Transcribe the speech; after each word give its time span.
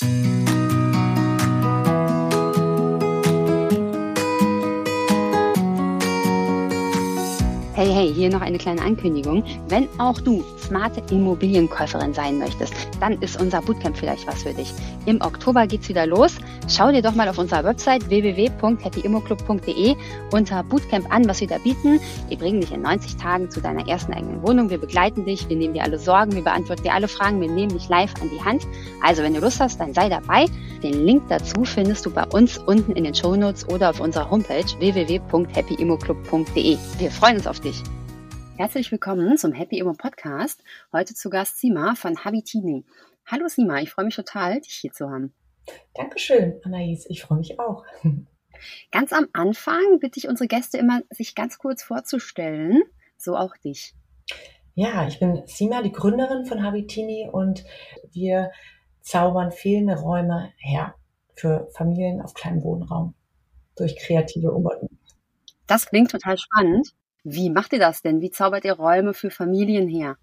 Hey, 0.00 0.06
hey, 7.76 8.12
hier 8.12 8.30
noch 8.30 8.40
eine 8.40 8.58
kleine 8.58 8.82
Ankündigung. 8.82 9.44
Wenn 9.68 9.88
auch 9.98 10.20
du 10.20 10.44
smarte 10.58 11.02
Immobilienkäuferin 11.12 12.14
sein 12.14 12.38
möchtest, 12.38 12.74
dann 13.00 13.20
ist 13.22 13.40
unser 13.40 13.60
Bootcamp 13.62 13.96
vielleicht 13.96 14.26
was 14.26 14.42
für 14.42 14.52
dich. 14.52 14.72
Im 15.06 15.20
Oktober 15.20 15.66
geht's 15.66 15.88
wieder 15.88 16.06
los. 16.06 16.36
Schau 16.70 16.92
dir 16.92 17.00
doch 17.00 17.14
mal 17.14 17.26
auf 17.30 17.38
unserer 17.38 17.64
Website 17.64 18.10
www.happyimmoclub.de 18.10 19.96
unter 20.32 20.62
Bootcamp 20.62 21.10
an, 21.10 21.26
was 21.26 21.40
wir 21.40 21.48
da 21.48 21.56
bieten. 21.56 21.98
Wir 22.28 22.36
bringen 22.36 22.60
dich 22.60 22.72
in 22.72 22.82
90 22.82 23.16
Tagen 23.16 23.50
zu 23.50 23.62
deiner 23.62 23.88
ersten 23.88 24.12
eigenen 24.12 24.42
Wohnung. 24.42 24.68
Wir 24.68 24.76
begleiten 24.76 25.24
dich, 25.24 25.48
wir 25.48 25.56
nehmen 25.56 25.72
dir 25.72 25.82
alle 25.82 25.98
Sorgen, 25.98 26.34
wir 26.34 26.44
beantworten 26.44 26.82
dir 26.82 26.92
alle 26.92 27.08
Fragen, 27.08 27.40
wir 27.40 27.50
nehmen 27.50 27.72
dich 27.72 27.88
live 27.88 28.12
an 28.20 28.28
die 28.28 28.44
Hand. 28.44 28.66
Also, 29.02 29.22
wenn 29.22 29.32
du 29.32 29.40
Lust 29.40 29.60
hast, 29.60 29.80
dann 29.80 29.94
sei 29.94 30.10
dabei. 30.10 30.44
Den 30.82 31.06
Link 31.06 31.22
dazu 31.30 31.64
findest 31.64 32.04
du 32.04 32.10
bei 32.10 32.24
uns 32.24 32.58
unten 32.58 32.92
in 32.92 33.04
den 33.04 33.14
Show 33.14 33.34
Notes 33.34 33.66
oder 33.66 33.88
auf 33.88 34.00
unserer 34.00 34.28
Homepage 34.30 34.66
www.happyimmoclub.de. 34.78 36.76
Wir 36.98 37.10
freuen 37.10 37.36
uns 37.36 37.46
auf 37.46 37.60
dich. 37.60 37.82
Herzlich 38.58 38.92
willkommen 38.92 39.38
zum 39.38 39.52
Happy 39.52 39.78
Immo 39.78 39.94
Podcast. 39.94 40.62
Heute 40.92 41.14
zu 41.14 41.30
Gast 41.30 41.60
Sima 41.60 41.94
von 41.94 42.22
Habitini. 42.26 42.84
Hallo 43.24 43.48
Sima, 43.48 43.80
ich 43.80 43.90
freue 43.90 44.04
mich 44.04 44.16
total, 44.16 44.60
dich 44.60 44.74
hier 44.74 44.92
zu 44.92 45.08
haben. 45.08 45.32
Dankeschön, 45.94 46.60
Anais. 46.64 47.06
Ich 47.08 47.22
freue 47.22 47.38
mich 47.38 47.58
auch. 47.58 47.84
Ganz 48.90 49.12
am 49.12 49.28
Anfang 49.32 49.98
bitte 50.00 50.18
ich 50.18 50.28
unsere 50.28 50.48
Gäste 50.48 50.78
immer, 50.78 51.02
sich 51.10 51.34
ganz 51.34 51.58
kurz 51.58 51.82
vorzustellen. 51.82 52.82
So 53.16 53.36
auch 53.36 53.56
dich. 53.56 53.94
Ja, 54.74 55.06
ich 55.06 55.18
bin 55.20 55.42
Sima, 55.46 55.82
die 55.82 55.92
Gründerin 55.92 56.44
von 56.44 56.62
Habitini 56.62 57.28
und 57.30 57.64
wir 58.12 58.50
zaubern 59.00 59.52
fehlende 59.52 59.96
Räume 59.96 60.52
her 60.58 60.94
für 61.34 61.68
Familien 61.72 62.20
auf 62.20 62.34
kleinem 62.34 62.62
Wohnraum 62.62 63.14
durch 63.76 63.96
kreative 63.96 64.52
Umbauten. 64.52 64.98
Das 65.66 65.86
klingt 65.86 66.10
total 66.10 66.38
spannend. 66.38 66.94
Wie 67.24 67.50
macht 67.50 67.72
ihr 67.72 67.78
das 67.78 68.02
denn? 68.02 68.20
Wie 68.20 68.30
zaubert 68.30 68.64
ihr 68.64 68.74
Räume 68.74 69.14
für 69.14 69.30
Familien 69.30 69.88
her? 69.88 70.16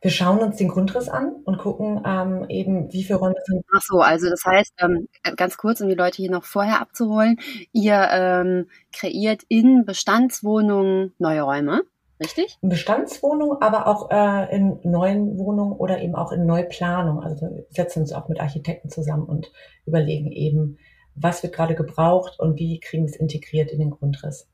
Wir 0.00 0.10
schauen 0.10 0.38
uns 0.38 0.56
den 0.56 0.68
Grundriss 0.68 1.08
an 1.08 1.32
und 1.44 1.58
gucken 1.58 2.02
ähm, 2.06 2.46
eben, 2.48 2.92
wie 2.92 3.02
viele 3.02 3.18
Räume 3.18 3.34
sind. 3.44 3.64
Ach 3.74 3.82
so, 3.82 3.98
also 4.00 4.30
das 4.30 4.44
heißt, 4.44 4.74
ähm, 4.80 5.08
ganz 5.36 5.56
kurz, 5.56 5.80
um 5.80 5.88
die 5.88 5.94
Leute 5.94 6.16
hier 6.16 6.30
noch 6.30 6.44
vorher 6.44 6.80
abzuholen, 6.80 7.38
ihr 7.72 8.08
ähm, 8.12 8.68
kreiert 8.92 9.42
in 9.48 9.84
Bestandswohnungen 9.84 11.14
neue 11.18 11.42
Räume. 11.42 11.82
Richtig? 12.20 12.58
In 12.62 12.68
Bestandswohnungen, 12.68 13.62
aber 13.62 13.86
auch 13.86 14.10
äh, 14.10 14.54
in 14.54 14.80
neuen 14.82 15.38
Wohnungen 15.38 15.72
oder 15.72 16.00
eben 16.00 16.16
auch 16.16 16.32
in 16.32 16.46
Neuplanung. 16.46 17.22
Also 17.22 17.42
wir 17.42 17.66
setzen 17.70 18.00
uns 18.00 18.12
auch 18.12 18.28
mit 18.28 18.40
Architekten 18.40 18.90
zusammen 18.90 19.24
und 19.24 19.52
überlegen 19.86 20.32
eben, 20.32 20.78
was 21.14 21.42
wird 21.42 21.54
gerade 21.54 21.74
gebraucht 21.74 22.38
und 22.38 22.58
wie 22.58 22.80
kriegen 22.80 23.04
wir 23.04 23.10
es 23.10 23.16
integriert 23.16 23.70
in 23.70 23.78
den 23.78 23.90
Grundriss. 23.90 24.48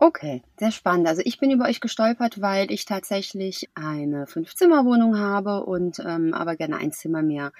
Okay, 0.00 0.42
sehr 0.58 0.70
spannend. 0.72 1.06
Also 1.06 1.22
ich 1.24 1.38
bin 1.38 1.50
über 1.50 1.66
euch 1.66 1.80
gestolpert, 1.80 2.40
weil 2.40 2.70
ich 2.70 2.84
tatsächlich 2.84 3.70
eine 3.74 4.26
Fünf-Zimmer-Wohnung 4.26 5.18
habe 5.18 5.64
und 5.64 5.98
ähm, 6.00 6.34
aber 6.34 6.56
gerne 6.56 6.76
ein 6.76 6.92
Zimmer 6.92 7.22
mehr 7.22 7.52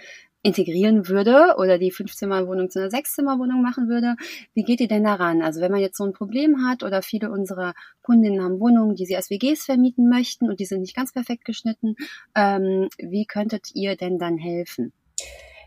integrieren 0.42 1.08
würde 1.08 1.54
oder 1.56 1.78
die 1.78 1.90
Fünf-Zimmer-Wohnung 1.90 2.68
zu 2.68 2.80
einer 2.80 2.90
Sechs-Zimmer-Wohnung 2.90 3.62
machen 3.62 3.88
würde. 3.88 4.16
Wie 4.52 4.62
geht 4.64 4.80
ihr 4.80 4.88
denn 4.88 5.04
daran? 5.04 5.40
Also 5.42 5.60
wenn 5.62 5.72
man 5.72 5.80
jetzt 5.80 5.96
so 5.96 6.04
ein 6.04 6.12
Problem 6.12 6.66
hat 6.66 6.82
oder 6.82 7.00
viele 7.00 7.30
unserer 7.30 7.72
Kundinnen 8.02 8.42
haben 8.42 8.60
Wohnungen, 8.60 8.94
die 8.94 9.06
sie 9.06 9.16
als 9.16 9.30
WGs 9.30 9.64
vermieten 9.64 10.08
möchten 10.10 10.50
und 10.50 10.60
die 10.60 10.66
sind 10.66 10.80
nicht 10.82 10.94
ganz 10.96 11.12
perfekt 11.12 11.46
geschnitten, 11.46 11.94
ähm, 12.34 12.88
wie 12.98 13.24
könntet 13.24 13.74
ihr 13.74 13.96
denn 13.96 14.18
dann 14.18 14.36
helfen? 14.36 14.92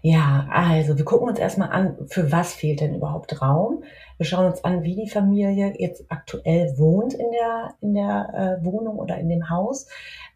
Ja, 0.02 0.48
also 0.52 0.98
wir 0.98 1.06
gucken 1.06 1.28
uns 1.28 1.40
erstmal 1.40 1.70
an, 1.70 1.98
für 2.08 2.32
was 2.32 2.54
fehlt 2.54 2.82
denn 2.82 2.96
überhaupt 2.96 3.42
Raum. 3.42 3.84
Wir 4.18 4.26
schauen 4.26 4.46
uns 4.46 4.64
an, 4.64 4.84
wie 4.84 4.96
die 4.96 5.10
Familie 5.10 5.74
jetzt 5.78 6.06
aktuell 6.10 6.78
wohnt 6.78 7.14
in 7.14 7.32
der, 7.32 7.76
in 7.82 7.94
der 7.94 8.60
äh, 8.62 8.66
Wohnung 8.66 8.98
oder 9.00 9.18
in 9.18 9.30
dem 9.30 9.50
Haus. 9.50 9.88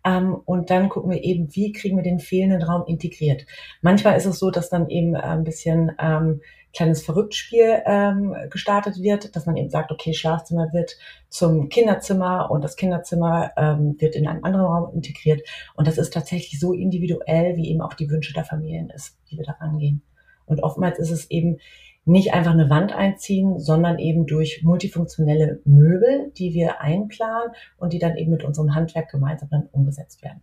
Ähm, 0.03 0.35
und 0.45 0.69
dann 0.69 0.89
gucken 0.89 1.11
wir 1.11 1.23
eben, 1.23 1.55
wie 1.55 1.71
kriegen 1.71 1.97
wir 1.97 2.03
den 2.03 2.19
fehlenden 2.19 2.63
Raum 2.63 2.83
integriert. 2.87 3.45
Manchmal 3.81 4.17
ist 4.17 4.25
es 4.25 4.39
so, 4.39 4.49
dass 4.49 4.69
dann 4.69 4.89
eben 4.89 5.15
äh, 5.15 5.19
ein 5.19 5.43
bisschen 5.43 5.91
ähm, 5.99 6.41
kleines 6.73 7.03
Verrücktspiel 7.03 7.81
ähm, 7.85 8.35
gestartet 8.49 9.01
wird, 9.01 9.35
dass 9.35 9.45
man 9.45 9.57
eben 9.57 9.69
sagt, 9.69 9.91
okay, 9.91 10.13
Schlafzimmer 10.13 10.71
wird 10.73 10.97
zum 11.29 11.69
Kinderzimmer 11.69 12.49
und 12.49 12.63
das 12.63 12.75
Kinderzimmer 12.75 13.51
ähm, 13.57 13.95
wird 13.99 14.15
in 14.15 14.27
einen 14.27 14.43
anderen 14.43 14.65
Raum 14.65 14.93
integriert. 14.93 15.41
Und 15.75 15.87
das 15.87 15.97
ist 15.97 16.13
tatsächlich 16.13 16.59
so 16.59 16.73
individuell, 16.73 17.55
wie 17.57 17.69
eben 17.69 17.81
auch 17.81 17.93
die 17.93 18.09
Wünsche 18.09 18.33
der 18.33 18.45
Familien 18.45 18.89
ist, 18.89 19.17
wie 19.27 19.37
wir 19.37 19.45
da 19.45 19.53
rangehen. 19.53 20.01
Und 20.45 20.63
oftmals 20.63 20.99
ist 20.99 21.11
es 21.11 21.29
eben 21.29 21.59
nicht 22.05 22.33
einfach 22.33 22.51
eine 22.51 22.69
Wand 22.69 22.93
einziehen, 22.93 23.59
sondern 23.59 23.99
eben 23.99 24.25
durch 24.25 24.63
multifunktionelle 24.63 25.61
Möbel, 25.65 26.31
die 26.37 26.53
wir 26.53 26.81
einplanen 26.81 27.53
und 27.77 27.93
die 27.93 27.99
dann 27.99 28.17
eben 28.17 28.31
mit 28.31 28.43
unserem 28.43 28.73
Handwerk 28.73 29.09
gemeinsam 29.11 29.49
dann 29.49 29.69
umgesetzt 29.71 30.23
werden. 30.23 30.41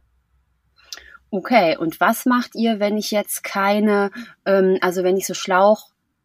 Okay, 1.31 1.77
und 1.77 2.01
was 2.01 2.25
macht 2.25 2.55
ihr, 2.55 2.81
wenn 2.81 2.97
ich 2.97 3.11
jetzt 3.11 3.45
keine, 3.45 4.11
ähm, 4.47 4.79
also 4.81 5.03
wenn 5.03 5.17
ich 5.17 5.27
so 5.27 5.35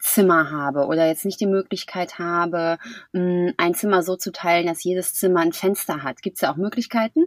Schlauchzimmer 0.04 0.52
habe 0.52 0.86
oder 0.86 1.08
jetzt 1.08 1.26
nicht 1.26 1.40
die 1.40 1.48
Möglichkeit 1.48 2.20
habe, 2.20 2.78
ähm, 3.14 3.54
ein 3.58 3.74
Zimmer 3.74 4.04
so 4.04 4.16
zu 4.16 4.32
teilen, 4.32 4.68
dass 4.68 4.84
jedes 4.84 5.14
Zimmer 5.14 5.40
ein 5.40 5.54
Fenster 5.54 6.04
hat? 6.04 6.22
Gibt 6.22 6.36
es 6.36 6.42
da 6.42 6.52
auch 6.52 6.58
Möglichkeiten? 6.58 7.26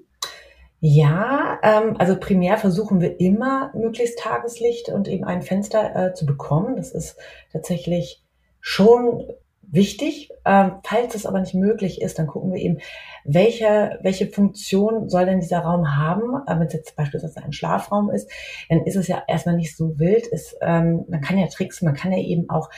Ja, 0.81 1.59
ähm, 1.63 1.97
also 1.99 2.17
primär 2.17 2.59
versuchen 2.59 3.01
wir 3.01 3.19
immer 3.19 3.73
möglichst 3.75 4.19
Tageslicht 4.19 4.91
und 4.91 5.09
eben 5.09 5.25
ein 5.25 5.43
Fenster 5.43 5.97
äh, 5.97 6.15
zu 6.15 6.27
bekommen. 6.27 6.77
Das 6.77 6.93
ist 6.93 7.17
tatsächlich 7.53 8.23
schon 8.61 9.27
wichtig. 9.71 10.31
Ähm, 10.45 10.77
falls 10.85 11.15
es 11.15 11.27
aber 11.27 11.41
nicht 11.41 11.55
möglich 11.55 12.01
ist, 12.01 12.19
dann 12.19 12.27
gucken 12.27 12.53
wir 12.53 12.61
eben, 12.61 12.79
welche, 13.25 13.99
welche 14.03 14.29
Funktion 14.29 15.09
soll 15.09 15.27
denn 15.27 15.41
dieser 15.41 15.61
Raum 15.61 15.97
haben. 15.97 16.43
Äh, 16.47 16.59
Wenn 16.59 16.67
es 16.67 16.73
jetzt 16.73 16.97
beispielsweise 16.97 17.43
ein 17.43 17.53
Schlafraum 17.53 18.11
ist, 18.11 18.31
dann 18.69 18.85
ist 18.85 18.97
es 18.97 19.09
ja 19.09 19.23
erstmal 19.27 19.57
nicht 19.57 19.77
so 19.77 19.99
wild. 19.99 20.27
Ist, 20.27 20.57
ähm, 20.61 21.05
man 21.09 21.21
kann 21.21 21.39
ja 21.39 21.47
tricksen, 21.47 21.87
man 21.87 21.97
kann 21.97 22.13
ja 22.13 22.19
eben 22.19 22.49
auch 22.51 22.71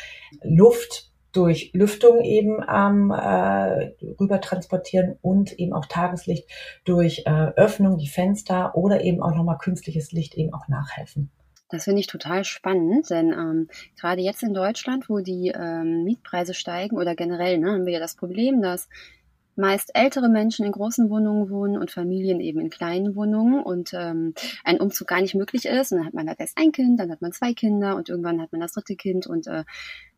Luft 0.43 1.13
durch 1.33 1.71
Lüftung 1.75 2.23
eben 2.23 2.65
ähm, 2.73 3.11
äh, 3.11 3.93
rüber 4.19 4.41
transportieren 4.41 5.19
und 5.21 5.53
eben 5.53 5.75
auch 5.75 5.87
Tageslicht 5.87 6.49
durch 6.85 7.25
äh, 7.27 7.31
Öffnung, 7.31 7.99
die 7.99 8.09
Fenster 8.09 8.75
oder 8.75 9.03
eben 9.03 9.23
auch 9.23 9.35
nochmal 9.35 9.59
künstliches 9.59 10.13
Licht 10.13 10.35
eben 10.35 10.55
auch 10.55 10.69
nachhelfen. 10.69 11.31
Das 11.71 11.85
finde 11.85 12.01
ich 12.01 12.07
total 12.07 12.45
spannend, 12.45 13.11
denn 13.11 13.31
ähm, 13.33 13.69
gerade 14.01 14.23
jetzt 14.23 14.43
in 14.43 14.55
Deutschland, 14.55 15.09
wo 15.11 15.19
die 15.21 15.53
ähm, 15.55 16.05
Mietpreise 16.05 16.55
steigen 16.55 16.97
oder 16.97 17.15
generell, 17.15 17.59
ne, 17.59 17.73
haben 17.73 17.85
wir 17.85 17.93
ja 17.93 18.01
das 18.01 18.17
Problem, 18.17 18.63
dass 18.63 18.89
meist 19.59 19.91
ältere 19.95 20.29
Menschen 20.29 20.65
in 20.65 20.73
großen 20.73 21.11
Wohnungen 21.11 21.51
wohnen 21.51 21.77
und 21.77 21.91
Familien 21.91 22.41
eben 22.41 22.61
in 22.61 22.71
kleinen 22.71 23.17
Wohnungen 23.17 23.63
und 23.63 23.93
ähm, 23.93 24.33
ein 24.65 24.81
Umzug 24.81 25.09
gar 25.09 25.21
nicht 25.21 25.35
möglich 25.35 25.67
ist. 25.67 25.93
Und 25.93 25.99
dann 25.99 26.07
hat 26.07 26.15
man 26.15 26.29
halt 26.29 26.41
erst 26.41 26.57
ein 26.57 26.73
Kind, 26.73 27.01
dann 27.01 27.11
hat 27.11 27.21
man 27.21 27.33
zwei 27.33 27.53
Kinder 27.53 27.97
und 27.97 28.09
irgendwann 28.09 28.41
hat 28.41 28.53
man 28.53 28.61
das 28.61 28.73
dritte 28.73 28.95
Kind 28.95 29.27
und 29.27 29.49
äh, 29.49 29.65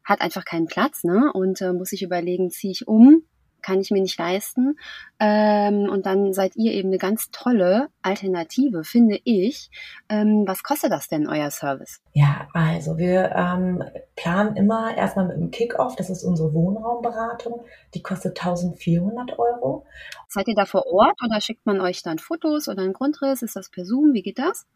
hat 0.05 0.21
einfach 0.21 0.45
keinen 0.45 0.67
Platz, 0.67 1.05
ne? 1.05 1.33
Und 1.33 1.61
äh, 1.63 1.73
muss 1.73 1.89
sich 1.89 2.03
überlegen, 2.03 2.51
ziehe 2.51 2.73
ich 2.73 2.87
um, 2.87 3.23
kann 3.63 3.81
ich 3.81 3.91
mir 3.91 4.01
nicht 4.01 4.19
leisten. 4.19 4.79
Ähm, 5.19 5.89
und 5.91 6.07
dann 6.07 6.33
seid 6.33 6.57
ihr 6.57 6.73
eben 6.73 6.89
eine 6.89 6.99
ganz 6.99 7.31
tolle 7.31 7.89
Alternative, 8.03 8.85
finde 8.85 9.21
ich. 9.25 9.71
Ähm, 10.09 10.45
was 10.47 10.63
kostet 10.63 10.93
das 10.93 11.09
denn, 11.09 11.29
euer 11.29 11.51
Service? 11.51 12.01
Ja, 12.13 12.49
also 12.53 12.99
wir 12.99 13.33
ähm, 13.35 13.85
planen 14.17 14.57
immer 14.57 14.97
erstmal 14.97 15.27
mit 15.27 15.37
einem 15.37 15.51
Kickoff, 15.51 15.97
das 15.97 16.11
ist 16.11 16.25
unsere 16.25 16.53
Wohnraumberatung, 16.55 17.65
die 17.95 18.03
kostet 18.03 18.39
1400 18.39 19.39
Euro. 19.39 19.87
Seid 20.29 20.49
ihr 20.49 20.55
da 20.55 20.65
vor 20.65 20.87
Ort 20.87 21.19
oder 21.25 21.41
schickt 21.41 21.67
man 21.67 21.81
euch 21.81 22.03
dann 22.03 22.19
Fotos 22.19 22.69
oder 22.69 22.83
einen 22.83 22.93
Grundriss? 22.93 23.43
Ist 23.43 23.57
das 23.57 23.71
per 23.71 23.85
Zoom? 23.85 24.13
Wie 24.13 24.23
geht 24.23 24.39
das? 24.39 24.67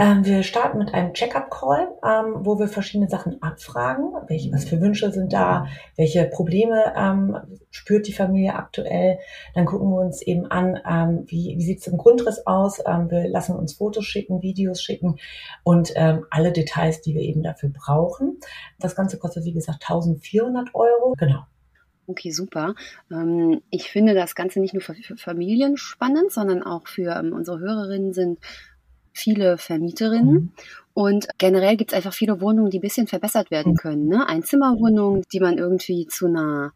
Ähm, 0.00 0.24
wir 0.24 0.44
starten 0.44 0.78
mit 0.78 0.94
einem 0.94 1.12
Check-up-Call, 1.12 1.88
ähm, 2.04 2.46
wo 2.46 2.56
wir 2.60 2.68
verschiedene 2.68 3.10
Sachen 3.10 3.42
abfragen. 3.42 4.12
Welche, 4.28 4.52
was 4.52 4.64
für 4.64 4.80
Wünsche 4.80 5.10
sind 5.10 5.32
da? 5.32 5.66
Welche 5.96 6.24
Probleme 6.26 6.94
ähm, 6.96 7.36
spürt 7.72 8.06
die 8.06 8.12
Familie 8.12 8.54
aktuell? 8.54 9.18
Dann 9.54 9.64
gucken 9.64 9.90
wir 9.90 10.00
uns 10.00 10.22
eben 10.22 10.46
an, 10.46 11.24
wie, 11.26 11.56
wie 11.58 11.64
sieht 11.64 11.80
es 11.80 11.88
im 11.88 11.98
Grundriss 11.98 12.46
aus? 12.46 12.78
Wir 12.78 13.28
lassen 13.28 13.56
uns 13.56 13.74
Fotos 13.74 14.04
schicken, 14.04 14.40
Videos 14.40 14.80
schicken 14.80 15.16
und 15.64 15.94
alle 15.96 16.52
Details, 16.52 17.00
die 17.00 17.14
wir 17.14 17.22
eben 17.22 17.42
dafür 17.42 17.70
brauchen. 17.70 18.38
Das 18.78 18.94
Ganze 18.94 19.18
kostet, 19.18 19.44
wie 19.44 19.52
gesagt, 19.52 19.82
1400 19.82 20.74
Euro. 20.74 21.14
Genau. 21.18 21.44
Okay, 22.06 22.30
super. 22.30 22.74
Ich 23.70 23.90
finde 23.90 24.14
das 24.14 24.34
Ganze 24.34 24.60
nicht 24.60 24.74
nur 24.74 24.82
für 24.82 24.94
Familien 25.16 25.76
spannend, 25.76 26.32
sondern 26.32 26.62
auch 26.62 26.86
für 26.86 27.20
unsere 27.20 27.58
Hörerinnen 27.58 28.12
sind 28.12 28.38
viele 29.18 29.58
Vermieterinnen. 29.58 30.34
Mhm. 30.34 30.52
Und 30.94 31.28
generell 31.38 31.76
gibt 31.76 31.92
es 31.92 31.96
einfach 31.96 32.12
viele 32.12 32.40
Wohnungen, 32.40 32.70
die 32.70 32.78
ein 32.78 32.82
bisschen 32.82 33.06
verbessert 33.06 33.50
werden 33.50 33.72
mhm. 33.72 33.76
können. 33.76 34.08
Ne? 34.08 34.28
Einzimmerwohnungen, 34.28 35.24
die 35.32 35.40
man 35.40 35.58
irgendwie 35.58 36.06
zu 36.06 36.26
einer 36.26 36.72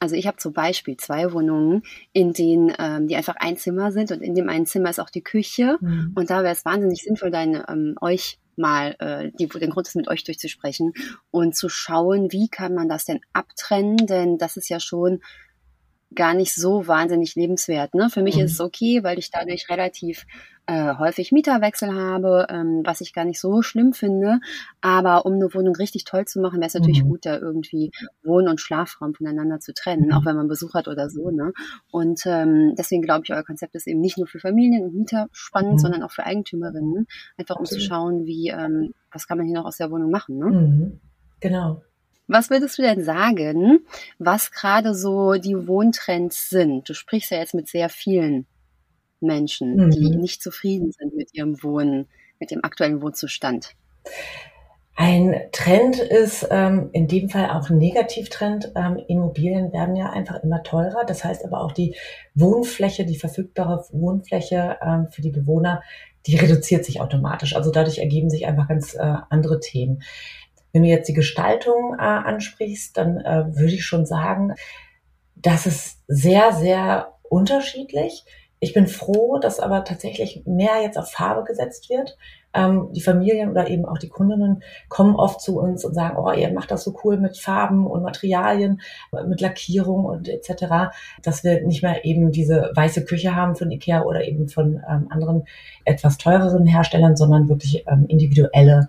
also 0.00 0.16
ich 0.16 0.26
habe 0.26 0.36
zum 0.36 0.52
Beispiel 0.52 0.98
zwei 0.98 1.32
Wohnungen, 1.32 1.82
in 2.12 2.34
denen 2.34 2.74
ähm, 2.78 3.08
die 3.08 3.16
einfach 3.16 3.36
ein 3.36 3.56
Zimmer 3.56 3.90
sind 3.90 4.12
und 4.12 4.20
in 4.20 4.34
dem 4.34 4.50
einen 4.50 4.66
Zimmer 4.66 4.90
ist 4.90 5.00
auch 5.00 5.08
die 5.08 5.22
Küche. 5.22 5.78
Mhm. 5.80 6.12
Und 6.14 6.28
da 6.28 6.42
wäre 6.42 6.52
es 6.52 6.64
wahnsinnig 6.66 7.02
sinnvoll, 7.02 7.30
deine, 7.30 7.66
ähm, 7.70 7.94
euch 8.02 8.38
mal 8.56 8.96
äh, 8.98 9.30
die, 9.38 9.48
den 9.48 9.70
Grund 9.70 9.88
ist, 9.88 9.96
mit 9.96 10.08
euch 10.08 10.24
durchzusprechen 10.24 10.92
und 11.30 11.56
zu 11.56 11.70
schauen, 11.70 12.32
wie 12.32 12.48
kann 12.48 12.74
man 12.74 12.88
das 12.88 13.04
denn 13.06 13.20
abtrennen, 13.32 13.96
denn 13.96 14.36
das 14.36 14.56
ist 14.56 14.68
ja 14.68 14.78
schon 14.78 15.22
gar 16.14 16.34
nicht 16.34 16.54
so 16.54 16.86
wahnsinnig 16.86 17.34
lebenswert. 17.34 17.94
Ne? 17.94 18.10
Für 18.10 18.22
mich 18.22 18.36
mhm. 18.36 18.42
ist 18.42 18.52
es 18.52 18.60
okay, 18.60 19.02
weil 19.02 19.18
ich 19.18 19.30
dadurch 19.30 19.68
relativ 19.68 20.26
äh, 20.66 20.94
häufig 20.96 21.30
Mieterwechsel 21.30 21.94
habe, 21.94 22.46
ähm, 22.48 22.82
was 22.84 23.00
ich 23.00 23.12
gar 23.12 23.24
nicht 23.24 23.40
so 23.40 23.62
schlimm 23.62 23.92
finde. 23.92 24.40
Aber 24.80 25.26
um 25.26 25.34
eine 25.34 25.52
Wohnung 25.52 25.76
richtig 25.76 26.04
toll 26.04 26.24
zu 26.24 26.40
machen, 26.40 26.60
wäre 26.60 26.68
es 26.68 26.74
natürlich 26.74 27.04
mhm. 27.04 27.08
gut, 27.08 27.26
da 27.26 27.38
irgendwie 27.38 27.90
Wohn- 28.22 28.48
und 28.48 28.60
Schlafraum 28.60 29.14
voneinander 29.14 29.60
zu 29.60 29.74
trennen, 29.74 30.06
mhm. 30.06 30.12
auch 30.12 30.24
wenn 30.24 30.36
man 30.36 30.48
Besuch 30.48 30.74
hat 30.74 30.88
oder 30.88 31.10
so. 31.10 31.30
Ne? 31.30 31.52
Und 31.90 32.22
ähm, 32.26 32.74
deswegen 32.78 33.02
glaube 33.02 33.22
ich, 33.24 33.32
euer 33.32 33.44
Konzept 33.44 33.74
ist 33.74 33.86
eben 33.86 34.00
nicht 34.00 34.16
nur 34.16 34.26
für 34.26 34.38
Familien 34.38 34.84
und 34.84 34.94
Mieter 34.94 35.28
spannend, 35.32 35.74
mhm. 35.74 35.78
sondern 35.78 36.02
auch 36.02 36.12
für 36.12 36.24
Eigentümerinnen, 36.24 37.06
einfach 37.36 37.56
um 37.56 37.66
zu 37.66 37.80
schauen, 37.80 38.24
wie 38.24 38.48
ähm, 38.48 38.94
was 39.12 39.28
kann 39.28 39.38
man 39.38 39.46
hier 39.46 39.56
noch 39.56 39.66
aus 39.66 39.76
der 39.76 39.90
Wohnung 39.90 40.10
machen. 40.10 40.38
Ne? 40.38 40.46
Mhm. 40.46 41.00
Genau. 41.40 41.82
Was 42.26 42.50
würdest 42.50 42.78
du 42.78 42.82
denn 42.82 43.04
sagen, 43.04 43.80
was 44.18 44.50
gerade 44.50 44.94
so 44.94 45.34
die 45.34 45.66
Wohntrends 45.66 46.48
sind? 46.48 46.88
Du 46.88 46.94
sprichst 46.94 47.30
ja 47.30 47.38
jetzt 47.38 47.54
mit 47.54 47.68
sehr 47.68 47.88
vielen 47.88 48.46
Menschen, 49.20 49.76
mhm. 49.76 49.90
die 49.90 50.16
nicht 50.16 50.42
zufrieden 50.42 50.92
sind 50.92 51.14
mit 51.14 51.34
ihrem 51.34 51.62
Wohnen, 51.62 52.08
mit 52.40 52.50
dem 52.50 52.64
aktuellen 52.64 53.02
Wohnzustand. 53.02 53.74
Ein 54.96 55.34
Trend 55.50 55.98
ist 55.98 56.46
ähm, 56.50 56.90
in 56.92 57.08
dem 57.08 57.28
Fall 57.28 57.50
auch 57.50 57.68
ein 57.68 57.78
Negativtrend. 57.78 58.72
Ähm, 58.76 58.96
Immobilien 59.08 59.72
werden 59.72 59.96
ja 59.96 60.10
einfach 60.10 60.42
immer 60.44 60.62
teurer. 60.62 61.04
Das 61.04 61.24
heißt 61.24 61.44
aber 61.44 61.62
auch 61.62 61.72
die 61.72 61.96
Wohnfläche, 62.34 63.04
die 63.04 63.16
verfügbare 63.16 63.84
Wohnfläche 63.90 64.78
ähm, 64.80 65.08
für 65.10 65.20
die 65.20 65.32
Bewohner, 65.32 65.82
die 66.26 66.36
reduziert 66.36 66.84
sich 66.84 67.00
automatisch. 67.00 67.56
Also 67.56 67.72
dadurch 67.72 67.98
ergeben 67.98 68.30
sich 68.30 68.46
einfach 68.46 68.68
ganz 68.68 68.94
äh, 68.94 69.16
andere 69.30 69.58
Themen. 69.58 70.00
Wenn 70.74 70.82
du 70.82 70.88
jetzt 70.88 71.08
die 71.08 71.14
Gestaltung 71.14 71.94
äh, 71.94 72.02
ansprichst, 72.02 72.96
dann 72.96 73.18
äh, 73.20 73.44
würde 73.56 73.72
ich 73.72 73.86
schon 73.86 74.06
sagen, 74.06 74.54
das 75.36 75.66
ist 75.66 76.02
sehr, 76.08 76.52
sehr 76.52 77.14
unterschiedlich. 77.22 78.24
Ich 78.58 78.72
bin 78.72 78.88
froh, 78.88 79.38
dass 79.38 79.60
aber 79.60 79.84
tatsächlich 79.84 80.42
mehr 80.46 80.82
jetzt 80.82 80.98
auf 80.98 81.12
Farbe 81.12 81.44
gesetzt 81.44 81.90
wird. 81.90 82.16
Ähm, 82.54 82.88
die 82.92 83.02
Familien 83.02 83.50
oder 83.50 83.68
eben 83.68 83.84
auch 83.84 83.98
die 83.98 84.08
Kundinnen 84.08 84.64
kommen 84.88 85.14
oft 85.14 85.40
zu 85.40 85.60
uns 85.60 85.84
und 85.84 85.94
sagen, 85.94 86.16
oh, 86.18 86.32
ihr 86.32 86.52
macht 86.52 86.72
das 86.72 86.82
so 86.82 86.96
cool 87.04 87.18
mit 87.18 87.38
Farben 87.38 87.86
und 87.86 88.02
Materialien, 88.02 88.80
mit 89.28 89.40
Lackierung 89.40 90.04
und 90.04 90.28
etc., 90.28 90.92
dass 91.22 91.44
wir 91.44 91.64
nicht 91.64 91.84
mehr 91.84 92.04
eben 92.04 92.32
diese 92.32 92.72
weiße 92.74 93.04
Küche 93.04 93.36
haben 93.36 93.54
von 93.54 93.70
Ikea 93.70 94.02
oder 94.02 94.24
eben 94.24 94.48
von 94.48 94.82
ähm, 94.90 95.06
anderen 95.10 95.44
etwas 95.84 96.18
teureren 96.18 96.66
Herstellern, 96.66 97.16
sondern 97.16 97.48
wirklich 97.48 97.84
ähm, 97.86 98.06
individuelle 98.08 98.88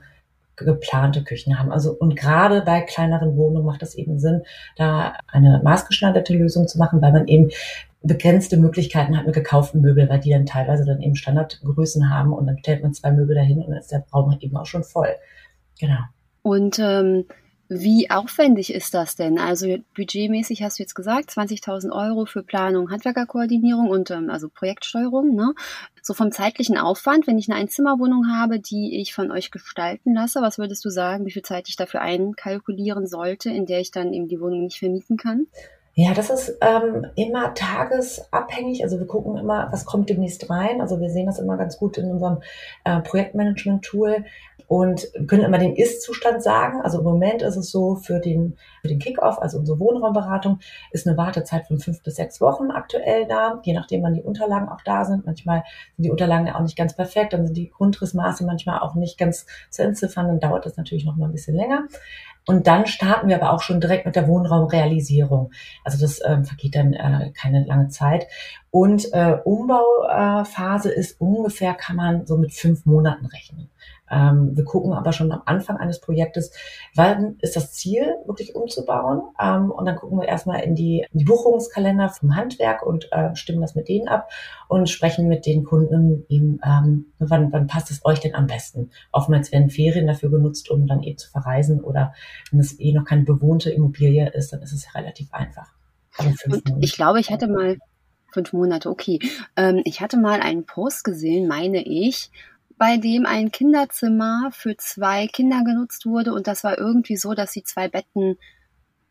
geplante 0.55 1.23
Küchen 1.23 1.59
haben. 1.59 1.71
Also 1.71 1.91
und 1.93 2.15
gerade 2.15 2.61
bei 2.61 2.81
kleineren 2.81 3.35
Wohnungen 3.35 3.65
macht 3.65 3.83
es 3.83 3.95
eben 3.95 4.19
Sinn, 4.19 4.43
da 4.77 5.13
eine 5.27 5.61
maßgeschneiderte 5.63 6.33
Lösung 6.33 6.67
zu 6.67 6.77
machen, 6.77 7.01
weil 7.01 7.11
man 7.11 7.27
eben 7.27 7.49
begrenzte 8.01 8.57
Möglichkeiten 8.57 9.17
hat 9.17 9.25
mit 9.25 9.35
gekauften 9.35 9.81
Möbeln, 9.81 10.09
weil 10.09 10.19
die 10.19 10.29
dann 10.29 10.45
teilweise 10.45 10.85
dann 10.85 11.01
eben 11.01 11.15
Standardgrößen 11.15 12.09
haben 12.09 12.33
und 12.33 12.45
dann 12.45 12.59
stellt 12.59 12.83
man 12.83 12.93
zwei 12.93 13.11
Möbel 13.11 13.35
dahin 13.35 13.59
und 13.59 13.69
dann 13.69 13.79
ist 13.79 13.91
der 13.91 14.05
Raum 14.13 14.37
eben 14.39 14.55
auch 14.57 14.65
schon 14.65 14.83
voll. 14.83 15.09
Genau. 15.79 15.99
Und 16.43 16.77
ähm, 16.79 17.25
wie 17.67 18.11
aufwendig 18.11 18.73
ist 18.73 18.93
das 18.93 19.15
denn? 19.15 19.39
Also 19.39 19.77
budgetmäßig 19.95 20.61
hast 20.61 20.77
du 20.77 20.83
jetzt 20.83 20.93
gesagt, 20.93 21.31
20.000 21.31 21.91
Euro 21.91 22.25
für 22.25 22.43
Planung, 22.43 22.91
Handwerkerkoordinierung 22.91 23.89
und 23.89 24.11
ähm, 24.11 24.29
also 24.29 24.49
Projektsteuerung. 24.49 25.35
Ne? 25.35 25.53
So 26.01 26.13
vom 26.13 26.31
zeitlichen 26.31 26.77
Aufwand, 26.77 27.25
wenn 27.25 27.39
ich 27.39 27.49
eine 27.49 27.59
Einzimmerwohnung 27.59 28.27
habe, 28.31 28.59
die 28.59 28.99
ich 29.01 29.13
von 29.13 29.31
euch 29.31 29.49
gestalten 29.49 30.13
lasse, 30.13 30.41
was 30.41 30.57
würdest 30.59 30.85
du 30.85 30.89
sagen, 30.89 31.25
wie 31.25 31.31
viel 31.31 31.41
Zeit 31.41 31.67
ich 31.67 31.75
dafür 31.75 32.01
einkalkulieren 32.01 33.07
sollte, 33.07 33.49
in 33.49 33.65
der 33.65 33.79
ich 33.79 33.91
dann 33.91 34.13
eben 34.13 34.27
die 34.27 34.39
Wohnung 34.39 34.63
nicht 34.63 34.79
vermieten 34.79 35.17
kann? 35.17 35.47
Ja, 35.97 36.13
das 36.13 36.29
ist 36.29 36.57
ähm, 36.59 37.07
immer 37.15 37.53
tagesabhängig. 37.53 38.83
Also 38.83 38.99
wir 38.99 39.07
gucken 39.07 39.37
immer, 39.37 39.69
was 39.71 39.85
kommt 39.85 40.09
demnächst 40.09 40.49
rein. 40.49 40.81
Also 40.81 40.99
wir 40.99 41.09
sehen 41.09 41.25
das 41.25 41.39
immer 41.39 41.55
ganz 41.55 41.77
gut 41.77 41.97
in 41.97 42.11
unserem 42.11 42.41
äh, 42.83 42.99
Projektmanagement-Tool 42.99 44.25
und 44.67 45.07
können 45.27 45.43
immer 45.43 45.57
den 45.57 45.75
Ist-Zustand 45.75 46.41
sagen. 46.41 46.81
Also 46.81 46.99
im 46.99 47.03
Moment 47.03 47.41
ist 47.41 47.55
es 47.55 47.71
so, 47.71 47.95
für 47.95 48.19
den, 48.19 48.57
für 48.81 48.87
den 48.87 48.99
Kick-Off, 48.99 49.39
also 49.39 49.59
unsere 49.59 49.79
Wohnraumberatung, 49.79 50.59
ist 50.91 51.07
eine 51.07 51.17
Wartezeit 51.17 51.67
von 51.67 51.79
fünf 51.79 52.01
bis 52.03 52.15
sechs 52.15 52.41
Wochen 52.41 52.71
aktuell 52.71 53.27
da, 53.27 53.61
je 53.63 53.73
nachdem, 53.73 54.03
wann 54.03 54.13
die 54.13 54.23
Unterlagen 54.23 54.69
auch 54.69 54.81
da 54.81 55.05
sind. 55.05 55.25
Manchmal 55.25 55.63
sind 55.95 56.05
die 56.05 56.11
Unterlagen 56.11 56.49
auch 56.49 56.61
nicht 56.61 56.77
ganz 56.77 56.95
perfekt, 56.95 57.33
dann 57.33 57.45
sind 57.45 57.57
die 57.57 57.69
Grundrissmaße 57.69 58.45
manchmal 58.45 58.79
auch 58.79 58.95
nicht 58.95 59.17
ganz 59.17 59.45
zu 59.69 59.83
entziffern, 59.83 60.27
dann 60.27 60.39
dauert 60.39 60.65
das 60.65 60.77
natürlich 60.77 61.05
noch 61.05 61.15
mal 61.15 61.27
ein 61.27 61.31
bisschen 61.33 61.55
länger. 61.55 61.83
Und 62.47 62.67
dann 62.67 62.85
starten 62.85 63.27
wir 63.27 63.41
aber 63.41 63.53
auch 63.53 63.61
schon 63.61 63.81
direkt 63.81 64.05
mit 64.05 64.15
der 64.15 64.27
Wohnraumrealisierung. 64.27 65.51
Also 65.83 65.99
das 65.99 66.21
ähm, 66.23 66.45
vergeht 66.45 66.75
dann 66.75 66.93
äh, 66.93 67.31
keine 67.31 67.65
lange 67.65 67.87
Zeit. 67.87 68.27
Und 68.69 69.11
äh, 69.13 69.37
Umbauphase 69.43 70.93
äh, 70.93 70.99
ist 70.99 71.19
ungefähr, 71.19 71.73
kann 71.73 71.95
man 71.95 72.27
so 72.27 72.37
mit 72.37 72.53
fünf 72.53 72.85
Monaten 72.85 73.25
rechnen. 73.25 73.69
Ähm, 74.09 74.55
wir 74.55 74.63
gucken 74.63 74.93
aber 74.93 75.13
schon 75.13 75.31
am 75.31 75.41
Anfang 75.45 75.77
eines 75.77 75.99
Projektes, 75.99 76.51
wann 76.93 77.37
ist 77.41 77.55
das 77.55 77.73
Ziel, 77.73 78.15
wirklich 78.25 78.55
umzubauen. 78.55 79.21
Ähm, 79.41 79.71
und 79.71 79.85
dann 79.85 79.95
gucken 79.95 80.19
wir 80.19 80.27
erstmal 80.27 80.61
in 80.61 80.75
die, 80.75 81.05
in 81.11 81.19
die 81.19 81.25
Buchungskalender 81.25 82.09
vom 82.09 82.35
Handwerk 82.35 82.85
und 82.85 83.11
äh, 83.11 83.35
stimmen 83.35 83.61
das 83.61 83.75
mit 83.75 83.87
denen 83.87 84.07
ab 84.07 84.29
und 84.67 84.89
sprechen 84.89 85.27
mit 85.27 85.45
den 85.45 85.63
Kunden 85.63 86.25
eben, 86.29 86.59
ähm, 86.63 87.07
wann, 87.19 87.51
wann 87.51 87.67
passt 87.67 87.91
es 87.91 88.05
euch 88.05 88.19
denn 88.19 88.35
am 88.35 88.47
besten. 88.47 88.91
Oftmals 89.11 89.51
werden 89.51 89.69
Ferien 89.69 90.07
dafür 90.07 90.29
genutzt, 90.29 90.69
um 90.69 90.87
dann 90.87 91.03
eben 91.03 91.17
zu 91.17 91.29
verreisen 91.29 91.81
oder 91.81 92.13
wenn 92.51 92.59
es 92.59 92.79
eh 92.79 92.93
noch 92.93 93.05
keine 93.05 93.23
bewohnte 93.23 93.71
Immobilie 93.71 94.29
ist, 94.31 94.53
dann 94.53 94.61
ist 94.61 94.73
es 94.73 94.85
ja 94.85 94.99
relativ 94.99 95.33
einfach. 95.33 95.73
ich 96.79 96.93
glaube, 96.93 97.19
ich 97.19 97.31
hatte 97.31 97.47
mal 97.47 97.77
fünf 98.31 98.53
Monate, 98.53 98.89
okay. 98.89 99.19
Ähm, 99.55 99.81
ich 99.85 100.01
hatte 100.01 100.17
mal 100.17 100.41
einen 100.41 100.65
Post 100.65 101.03
gesehen, 101.03 101.47
meine 101.47 101.81
ich, 101.81 102.29
bei 102.77 102.97
dem 102.97 103.25
ein 103.25 103.51
Kinderzimmer 103.51 104.49
für 104.51 104.75
zwei 104.77 105.27
Kinder 105.27 105.63
genutzt 105.63 106.05
wurde 106.05 106.33
und 106.33 106.47
das 106.47 106.63
war 106.63 106.77
irgendwie 106.77 107.17
so, 107.17 107.33
dass 107.33 107.51
die 107.51 107.63
zwei 107.63 107.87
Betten 107.87 108.37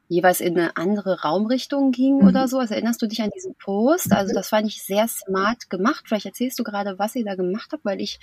jeweils 0.08 0.40
in 0.40 0.58
eine 0.58 0.76
andere 0.76 1.22
Raumrichtung 1.22 1.90
gingen 1.90 2.20
mhm. 2.20 2.28
oder 2.28 2.49
so. 2.49 2.58
Also 2.58 2.75
erinnerst 2.75 3.00
du 3.00 3.06
dich 3.06 3.22
an 3.22 3.31
diesen 3.34 3.55
Post? 3.55 4.12
Also 4.12 4.34
das 4.34 4.49
fand 4.49 4.66
ich 4.66 4.82
sehr 4.82 5.08
smart 5.08 5.70
gemacht. 5.70 6.05
Vielleicht 6.06 6.26
erzählst 6.26 6.58
du 6.58 6.64
gerade, 6.64 6.99
was 6.99 7.16
ihr 7.16 7.25
da 7.25 7.34
gemacht 7.34 7.70
habt, 7.72 7.84
weil 7.84 8.00
ich 8.00 8.20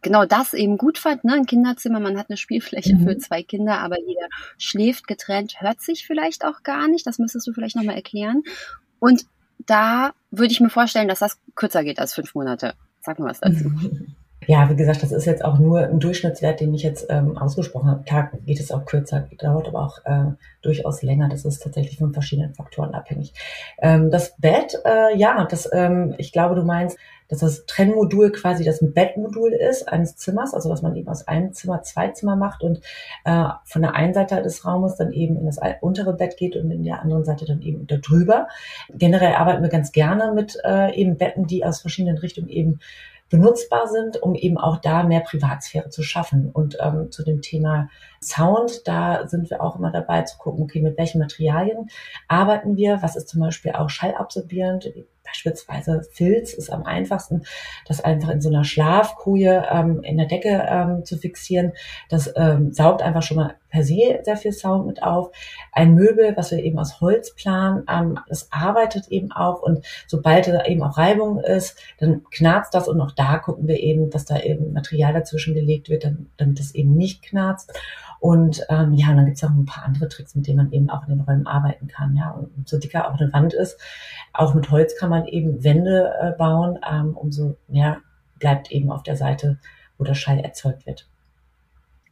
genau 0.00 0.24
das 0.24 0.54
eben 0.54 0.78
gut 0.78 0.98
fand. 0.98 1.24
Ne? 1.24 1.34
Ein 1.34 1.46
Kinderzimmer, 1.46 2.00
man 2.00 2.18
hat 2.18 2.30
eine 2.30 2.36
Spielfläche 2.36 2.96
mhm. 2.96 3.04
für 3.06 3.18
zwei 3.18 3.42
Kinder, 3.42 3.80
aber 3.80 4.00
jeder 4.00 4.28
schläft 4.56 5.06
getrennt, 5.06 5.60
hört 5.60 5.80
sich 5.80 6.06
vielleicht 6.06 6.44
auch 6.44 6.62
gar 6.62 6.88
nicht. 6.88 7.06
Das 7.06 7.18
müsstest 7.18 7.46
du 7.46 7.52
vielleicht 7.52 7.76
nochmal 7.76 7.96
erklären. 7.96 8.42
Und 8.98 9.26
da 9.58 10.12
würde 10.30 10.52
ich 10.52 10.60
mir 10.60 10.70
vorstellen, 10.70 11.08
dass 11.08 11.18
das 11.18 11.38
kürzer 11.54 11.84
geht 11.84 11.98
als 11.98 12.14
fünf 12.14 12.34
Monate. 12.34 12.74
Sag 13.00 13.18
mal 13.18 13.30
was 13.30 13.40
dazu. 13.40 13.70
Ja, 14.50 14.70
wie 14.70 14.76
gesagt, 14.76 15.02
das 15.02 15.12
ist 15.12 15.26
jetzt 15.26 15.44
auch 15.44 15.58
nur 15.58 15.80
ein 15.80 16.00
Durchschnittswert, 16.00 16.60
den 16.60 16.72
ich 16.72 16.82
jetzt 16.82 17.06
ähm, 17.10 17.36
ausgesprochen 17.36 17.90
habe. 17.90 18.04
Tag 18.06 18.32
geht 18.46 18.58
es 18.58 18.72
auch 18.72 18.86
kürzer, 18.86 19.28
dauert 19.38 19.68
aber 19.68 19.82
auch 19.82 19.98
äh, 20.06 20.32
durchaus 20.62 21.02
länger. 21.02 21.28
Das 21.28 21.44
ist 21.44 21.62
tatsächlich 21.62 21.98
von 21.98 22.14
verschiedenen 22.14 22.54
Faktoren 22.54 22.94
abhängig. 22.94 23.34
Ähm, 23.76 24.10
das 24.10 24.34
Bett, 24.38 24.74
äh, 24.86 25.14
ja, 25.18 25.44
das, 25.44 25.68
ähm, 25.70 26.14
ich 26.16 26.32
glaube, 26.32 26.54
du 26.54 26.62
meinst, 26.62 26.96
dass 27.28 27.40
das 27.40 27.66
Trennmodul 27.66 28.32
quasi 28.32 28.64
das 28.64 28.78
Bettmodul 28.80 29.52
ist 29.52 29.86
eines 29.86 30.16
Zimmers, 30.16 30.54
also 30.54 30.70
dass 30.70 30.80
man 30.80 30.96
eben 30.96 31.08
aus 31.08 31.28
einem 31.28 31.52
Zimmer 31.52 31.82
zwei 31.82 32.08
Zimmer 32.08 32.34
macht 32.34 32.62
und 32.62 32.80
äh, 33.26 33.44
von 33.64 33.82
der 33.82 33.94
einen 33.96 34.14
Seite 34.14 34.40
des 34.40 34.64
Raumes 34.64 34.96
dann 34.96 35.12
eben 35.12 35.36
in 35.36 35.44
das 35.44 35.58
untere 35.82 36.14
Bett 36.14 36.38
geht 36.38 36.56
und 36.56 36.70
in 36.70 36.84
der 36.84 37.02
anderen 37.02 37.26
Seite 37.26 37.44
dann 37.44 37.60
eben 37.60 37.86
da 37.86 37.98
drüber. 37.98 38.48
Generell 38.94 39.34
arbeiten 39.34 39.62
wir 39.62 39.68
ganz 39.68 39.92
gerne 39.92 40.32
mit 40.32 40.58
äh, 40.64 40.94
eben 40.94 41.18
Betten, 41.18 41.46
die 41.46 41.66
aus 41.66 41.82
verschiedenen 41.82 42.16
Richtungen 42.16 42.48
eben 42.48 42.80
benutzbar 43.30 43.86
sind, 43.88 44.22
um 44.22 44.34
eben 44.34 44.58
auch 44.58 44.78
da 44.78 45.02
mehr 45.02 45.20
Privatsphäre 45.20 45.90
zu 45.90 46.02
schaffen. 46.02 46.50
Und 46.50 46.78
ähm, 46.80 47.10
zu 47.10 47.24
dem 47.24 47.42
Thema 47.42 47.88
Sound, 48.22 48.86
da 48.86 49.26
sind 49.28 49.50
wir 49.50 49.62
auch 49.62 49.76
immer 49.76 49.90
dabei 49.90 50.22
zu 50.22 50.38
gucken, 50.38 50.64
okay, 50.64 50.80
mit 50.80 50.98
welchen 50.98 51.18
Materialien 51.18 51.88
arbeiten 52.26 52.76
wir, 52.76 53.02
was 53.02 53.16
ist 53.16 53.28
zum 53.28 53.40
Beispiel 53.40 53.72
auch 53.72 53.90
schallabsorbierend, 53.90 54.92
beispielsweise 55.28 56.02
Filz 56.12 56.54
ist 56.54 56.70
am 56.70 56.84
einfachsten, 56.84 57.42
das 57.86 58.00
einfach 58.00 58.30
in 58.30 58.40
so 58.40 58.48
einer 58.48 58.64
Schlafkoje 58.64 59.66
ähm, 59.70 60.02
in 60.02 60.16
der 60.16 60.26
Decke 60.26 60.66
ähm, 60.68 61.04
zu 61.04 61.18
fixieren. 61.18 61.72
Das 62.08 62.32
ähm, 62.36 62.72
saugt 62.72 63.02
einfach 63.02 63.22
schon 63.22 63.36
mal 63.36 63.54
per 63.68 63.84
se 63.84 64.20
sehr 64.22 64.36
viel 64.36 64.52
Sound 64.52 64.86
mit 64.86 65.02
auf. 65.02 65.30
Ein 65.72 65.94
Möbel, 65.94 66.36
was 66.36 66.50
wir 66.50 66.58
eben 66.58 66.78
aus 66.78 67.00
Holz 67.00 67.34
planen, 67.34 67.84
ähm, 67.90 68.18
das 68.28 68.50
arbeitet 68.50 69.08
eben 69.08 69.32
auch 69.32 69.62
und 69.62 69.84
sobald 70.06 70.48
da 70.48 70.64
eben 70.64 70.82
auch 70.82 70.96
Reibung 70.96 71.40
ist, 71.40 71.78
dann 71.98 72.24
knarzt 72.30 72.74
das 72.74 72.88
und 72.88 73.00
auch 73.00 73.12
da 73.12 73.38
gucken 73.38 73.68
wir 73.68 73.78
eben, 73.80 74.10
dass 74.10 74.24
da 74.24 74.40
eben 74.40 74.72
Material 74.72 75.12
dazwischen 75.12 75.54
gelegt 75.54 75.88
wird, 75.88 76.10
damit 76.36 76.60
es 76.60 76.74
eben 76.74 76.94
nicht 76.94 77.22
knarzt. 77.22 77.72
Und 78.20 78.64
ähm, 78.68 78.94
ja, 78.94 79.10
und 79.10 79.16
dann 79.16 79.26
gibt 79.26 79.36
es 79.36 79.44
auch 79.44 79.50
ein 79.50 79.64
paar 79.64 79.84
andere 79.84 80.08
Tricks, 80.08 80.34
mit 80.34 80.46
denen 80.46 80.56
man 80.56 80.72
eben 80.72 80.90
auch 80.90 81.06
in 81.06 81.10
den 81.16 81.20
Räumen 81.20 81.46
arbeiten 81.46 81.86
kann. 81.86 82.16
Ja, 82.16 82.30
und 82.30 82.50
umso 82.56 82.78
dicker 82.78 83.08
auch 83.08 83.18
eine 83.18 83.32
Wand 83.32 83.54
ist, 83.54 83.80
auch 84.32 84.54
mit 84.54 84.70
Holz 84.70 84.96
kann 84.98 85.10
man 85.10 85.26
eben 85.26 85.62
Wände 85.62 86.12
äh, 86.20 86.32
bauen, 86.36 86.78
ähm, 86.88 87.16
umso 87.16 87.56
mehr 87.68 87.98
bleibt 88.38 88.70
eben 88.70 88.90
auf 88.90 89.02
der 89.02 89.16
Seite, 89.16 89.58
wo 89.98 90.04
der 90.04 90.14
Schall 90.14 90.40
erzeugt 90.40 90.86
wird. 90.86 91.06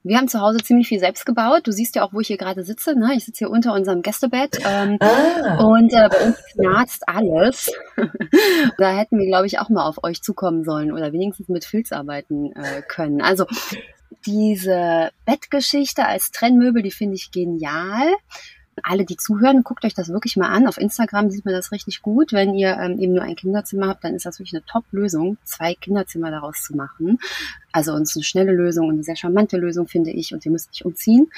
Wir 0.06 0.18
haben 0.18 0.28
zu 0.28 0.40
Hause 0.40 0.58
ziemlich 0.58 0.86
viel 0.86 1.00
selbst 1.00 1.26
gebaut. 1.26 1.62
Du 1.64 1.72
siehst 1.72 1.96
ja 1.96 2.04
auch, 2.04 2.12
wo 2.12 2.20
ich 2.20 2.28
hier 2.28 2.36
gerade 2.36 2.62
sitze. 2.62 2.96
Ne? 2.96 3.14
Ich 3.16 3.24
sitze 3.24 3.38
hier 3.38 3.50
unter 3.50 3.72
unserem 3.72 4.02
Gästebett 4.02 4.60
ähm, 4.64 4.98
ah. 5.00 5.64
und 5.64 5.92
äh, 5.92 6.08
bei 6.08 6.26
uns 6.26 6.36
knarzt 6.52 7.08
alles. 7.08 7.72
da 8.78 8.90
hätten 8.92 9.18
wir, 9.18 9.26
glaube 9.26 9.48
ich, 9.48 9.58
auch 9.58 9.68
mal 9.68 9.84
auf 9.84 10.04
euch 10.04 10.22
zukommen 10.22 10.62
sollen 10.62 10.92
oder 10.92 11.12
wenigstens 11.12 11.48
mit 11.48 11.64
Filz 11.64 11.90
arbeiten 11.90 12.52
äh, 12.52 12.82
können. 12.86 13.20
Also 13.20 13.46
diese 14.24 15.10
Bettgeschichte 15.24 16.06
als 16.06 16.30
Trennmöbel, 16.30 16.82
die 16.82 16.90
finde 16.90 17.16
ich 17.16 17.30
genial 17.30 18.14
alle, 18.82 19.04
die 19.04 19.16
zuhören, 19.16 19.62
guckt 19.62 19.84
euch 19.84 19.94
das 19.94 20.08
wirklich 20.08 20.36
mal 20.36 20.48
an. 20.48 20.66
Auf 20.66 20.78
Instagram 20.78 21.30
sieht 21.30 21.44
man 21.44 21.54
das 21.54 21.72
richtig 21.72 22.02
gut. 22.02 22.32
Wenn 22.32 22.54
ihr 22.54 22.76
ähm, 22.76 22.98
eben 22.98 23.14
nur 23.14 23.22
ein 23.22 23.36
Kinderzimmer 23.36 23.88
habt, 23.88 24.04
dann 24.04 24.14
ist 24.14 24.26
das 24.26 24.38
wirklich 24.38 24.54
eine 24.54 24.64
Top-Lösung, 24.64 25.38
zwei 25.44 25.74
Kinderzimmer 25.74 26.30
daraus 26.30 26.62
zu 26.62 26.76
machen. 26.76 27.18
Also 27.72 27.92
uns 27.92 28.14
eine 28.16 28.24
schnelle 28.24 28.52
Lösung 28.52 28.88
und 28.88 28.94
eine 28.94 29.02
sehr 29.02 29.16
charmante 29.16 29.56
Lösung, 29.56 29.86
finde 29.86 30.10
ich. 30.10 30.32
Und 30.32 30.44
ihr 30.44 30.52
müsst 30.52 30.70
nicht 30.70 30.84
umziehen. 30.84 31.30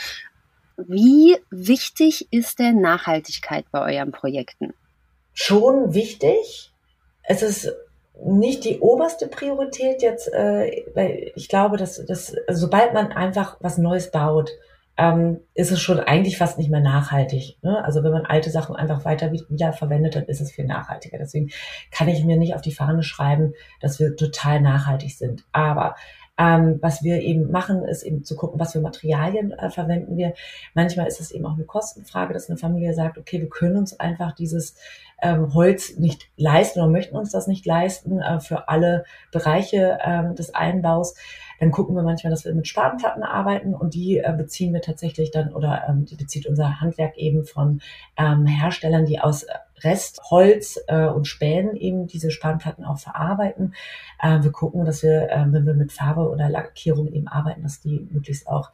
Wie 0.77 1.37
wichtig 1.51 2.29
ist 2.31 2.59
denn 2.59 2.81
Nachhaltigkeit 2.81 3.65
bei 3.71 3.97
euren 3.97 4.13
Projekten? 4.13 4.75
Schon 5.33 5.95
wichtig. 5.95 6.73
Es 7.23 7.43
ist 7.43 7.73
nicht 8.25 8.65
die 8.65 8.81
oberste 8.81 9.29
Priorität 9.29 10.03
jetzt, 10.03 10.33
äh, 10.33 10.85
weil 10.95 11.33
ich 11.35 11.49
glaube, 11.49 11.77
dass, 11.77 12.05
dass 12.05 12.35
sobald 12.49 12.95
man 12.95 13.13
einfach 13.13 13.57
was 13.61 13.79
Neues 13.79 14.11
baut, 14.11 14.51
ähm, 14.97 15.39
ist 15.55 15.71
es 15.71 15.81
schon 15.81 16.01
eigentlich 16.01 16.37
fast 16.37 16.59
nicht 16.59 16.71
mehr 16.71 16.81
nachhaltig. 16.81 17.57
Ne? 17.63 17.83
Also 17.85 18.03
wenn 18.03 18.11
man 18.11 18.27
alte 18.27 18.51
Sachen 18.51 18.75
einfach 18.75 19.05
weiter 19.05 19.31
wieder 19.33 19.73
verwendet, 19.73 20.17
dann 20.17 20.25
ist 20.25 20.41
es 20.41 20.51
viel 20.51 20.67
nachhaltiger. 20.67 21.19
Deswegen 21.19 21.51
kann 21.93 22.09
ich 22.09 22.25
mir 22.25 22.37
nicht 22.37 22.55
auf 22.55 22.63
die 22.63 22.75
Fahne 22.75 23.05
schreiben, 23.05 23.55
dass 23.81 24.01
wir 24.01 24.17
total 24.17 24.61
nachhaltig 24.61 25.17
sind. 25.17 25.45
Aber 25.53 25.95
ähm, 26.38 26.78
was 26.80 27.02
wir 27.02 27.21
eben 27.21 27.50
machen, 27.50 27.85
ist 27.85 28.04
eben 28.04 28.25
zu 28.25 28.37
gucken, 28.37 28.61
was 28.61 28.73
für 28.73 28.80
Materialien 28.80 29.52
äh, 29.52 29.71
verwenden 29.71 30.16
wir. 30.16 30.35
Manchmal 30.73 31.09
ist 31.09 31.21
es 31.21 31.33
eben 31.33 31.45
auch 31.45 31.54
eine 31.54 31.64
Kostenfrage, 31.64 32.33
dass 32.33 32.49
eine 32.49 32.59
Familie 32.59 32.95
sagt, 32.95 33.18
okay, 33.18 33.40
wir 33.40 33.49
können 33.49 33.76
uns 33.76 33.99
einfach 33.99 34.33
dieses 34.33 34.76
ähm, 35.21 35.52
Holz 35.52 35.99
nicht 35.99 36.28
leisten 36.37 36.80
oder 36.80 36.88
möchten 36.88 37.16
uns 37.16 37.33
das 37.33 37.49
nicht 37.49 37.66
leisten 37.66 38.21
äh, 38.21 38.38
für 38.38 38.68
alle 38.68 39.04
Bereiche 39.33 39.99
äh, 40.00 40.35
des 40.35 40.54
Einbaus. 40.54 41.14
Dann 41.59 41.73
gucken 41.73 41.97
wir 41.97 42.04
manchmal, 42.04 42.30
dass 42.30 42.45
wir 42.45 42.54
mit 42.54 42.68
Spanplatten 42.68 43.25
arbeiten 43.25 43.75
und 43.75 43.95
die 43.95 44.18
äh, 44.18 44.33
beziehen 44.33 44.73
wir 44.73 44.80
tatsächlich 44.80 45.33
dann 45.33 45.52
oder 45.52 45.87
ähm, 45.88 46.04
die 46.04 46.14
bezieht 46.14 46.47
unser 46.47 46.80
Handwerk 46.80 47.16
eben 47.18 47.45
von 47.45 47.80
ähm, 48.16 48.47
Herstellern, 48.47 49.07
die 49.07 49.18
aus 49.18 49.45
Restholz 49.85 50.79
äh, 50.87 51.07
und 51.07 51.27
Spänen 51.27 51.77
eben 51.77 52.07
diese 52.07 52.31
Spanplatten 52.31 52.85
auch 52.85 52.99
verarbeiten. 52.99 53.75
Äh, 54.21 54.43
wir 54.43 54.53
gucken, 54.53 54.85
dass 54.85 55.03
wir, 55.03 55.31
äh, 55.31 55.45
wenn 55.49 55.67
wir 55.67 55.75
mit 55.75 55.93
Farbe 55.93 56.29
oder 56.29 56.49
Lackierung 56.49 57.13
eben 57.13 57.29
arbeiten, 57.29 57.63
dass 57.63 57.81
die 57.81 58.09
möglichst 58.11 58.49
auch 58.49 58.71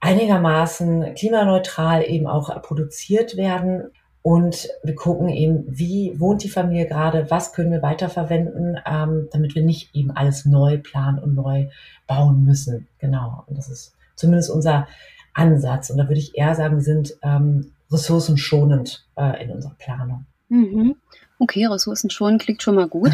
einigermaßen 0.00 1.14
klimaneutral 1.14 2.04
eben 2.04 2.26
auch 2.26 2.62
produziert 2.62 3.36
werden. 3.36 3.90
Und 4.22 4.68
wir 4.82 4.94
gucken 4.94 5.28
eben, 5.28 5.64
wie 5.68 6.18
wohnt 6.18 6.42
die 6.42 6.50
Familie 6.50 6.86
gerade, 6.86 7.30
was 7.30 7.52
können 7.52 7.70
wir 7.70 7.82
weiterverwenden, 7.82 8.78
ähm, 8.84 9.28
damit 9.32 9.54
wir 9.54 9.62
nicht 9.62 9.94
eben 9.94 10.10
alles 10.10 10.44
neu 10.44 10.78
planen 10.78 11.18
und 11.18 11.34
neu 11.34 11.68
bauen 12.06 12.44
müssen. 12.44 12.88
Genau. 12.98 13.44
Und 13.46 13.56
das 13.56 13.68
ist 13.68 13.94
zumindest 14.16 14.50
unser 14.50 14.86
Ansatz. 15.34 15.90
Und 15.90 15.98
da 15.98 16.08
würde 16.08 16.20
ich 16.20 16.36
eher 16.36 16.54
sagen, 16.54 16.76
wir 16.76 16.82
sind 16.82 17.16
ähm, 17.22 17.72
ressourcenschonend 17.90 19.06
äh, 19.16 19.44
in 19.44 19.50
unserer 19.50 19.74
Planung. 19.78 20.26
Mhm. 20.48 20.96
Okay, 21.38 21.66
ressourcenschonend 21.66 22.42
klingt 22.42 22.62
schon 22.62 22.74
mal 22.74 22.88
gut. 22.88 23.12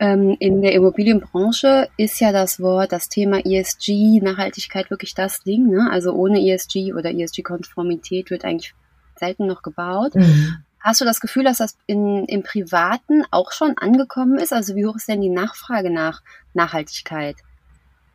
Ähm, 0.00 0.36
in 0.40 0.60
der 0.60 0.72
Immobilienbranche 0.72 1.88
ist 1.96 2.20
ja 2.20 2.32
das 2.32 2.60
Wort, 2.60 2.90
das 2.90 3.08
Thema 3.08 3.38
ESG, 3.44 4.20
Nachhaltigkeit 4.20 4.90
wirklich 4.90 5.14
das 5.14 5.42
Ding. 5.44 5.68
Ne? 5.68 5.88
Also 5.90 6.12
ohne 6.12 6.40
ESG 6.40 6.92
oder 6.94 7.12
ESG-Konformität 7.12 8.30
wird 8.30 8.44
eigentlich 8.44 8.74
selten 9.16 9.46
noch 9.46 9.62
gebaut. 9.62 10.16
Mhm. 10.16 10.64
Hast 10.80 11.00
du 11.00 11.04
das 11.04 11.20
Gefühl, 11.20 11.44
dass 11.44 11.58
das 11.58 11.78
in, 11.86 12.24
im 12.26 12.42
Privaten 12.42 13.22
auch 13.30 13.52
schon 13.52 13.78
angekommen 13.78 14.38
ist? 14.38 14.52
Also 14.52 14.76
wie 14.76 14.84
hoch 14.84 14.96
ist 14.96 15.08
denn 15.08 15.22
die 15.22 15.30
Nachfrage 15.30 15.90
nach 15.90 16.22
Nachhaltigkeit? 16.52 17.36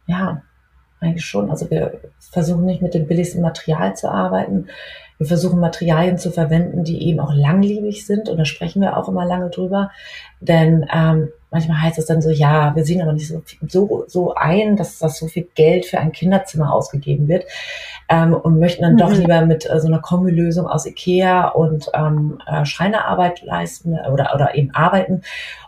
Ja, 0.05 0.43
eigentlich 0.99 1.25
schon. 1.25 1.49
Also 1.49 1.69
wir 1.71 1.99
versuchen 2.19 2.65
nicht 2.65 2.81
mit 2.81 2.93
dem 2.93 3.07
billigsten 3.07 3.41
Material 3.41 3.95
zu 3.95 4.11
arbeiten. 4.11 4.67
Wir 5.19 5.27
versuchen 5.27 5.59
Materialien 5.59 6.17
zu 6.17 6.31
verwenden, 6.31 6.83
die 6.83 7.03
eben 7.07 7.19
auch 7.19 7.33
langlebig 7.33 8.05
sind. 8.05 8.29
Und 8.29 8.37
da 8.37 8.45
sprechen 8.45 8.81
wir 8.81 8.97
auch 8.97 9.09
immer 9.09 9.25
lange 9.25 9.49
drüber. 9.49 9.91
Denn 10.39 10.85
ähm, 10.91 11.29
manchmal 11.51 11.81
heißt 11.81 11.99
es 11.99 12.05
dann 12.05 12.21
so, 12.21 12.29
ja, 12.29 12.75
wir 12.75 12.85
sehen 12.85 13.01
aber 13.01 13.13
nicht 13.13 13.27
so, 13.27 13.41
so, 13.67 14.05
so 14.07 14.33
ein, 14.33 14.77
dass 14.77 14.99
das 14.99 15.19
so 15.19 15.27
viel 15.27 15.47
Geld 15.55 15.85
für 15.85 15.99
ein 15.99 16.13
Kinderzimmer 16.13 16.73
ausgegeben 16.73 17.27
wird 17.27 17.45
ähm, 18.07 18.33
und 18.33 18.59
möchten 18.59 18.83
dann 18.83 18.93
mhm. 18.93 18.97
doch 18.97 19.11
lieber 19.11 19.45
mit 19.45 19.69
äh, 19.69 19.79
so 19.79 19.87
einer 19.87 19.99
Kombilösung 19.99 20.67
aus 20.67 20.85
Ikea 20.85 21.49
und 21.49 21.89
ähm, 21.93 22.39
äh, 22.47 22.65
Schreinerarbeit 22.65 23.41
leisten 23.43 23.99
oder, 24.11 24.33
oder 24.33 24.55
eben 24.55 24.73
arbeiten. 24.73 25.21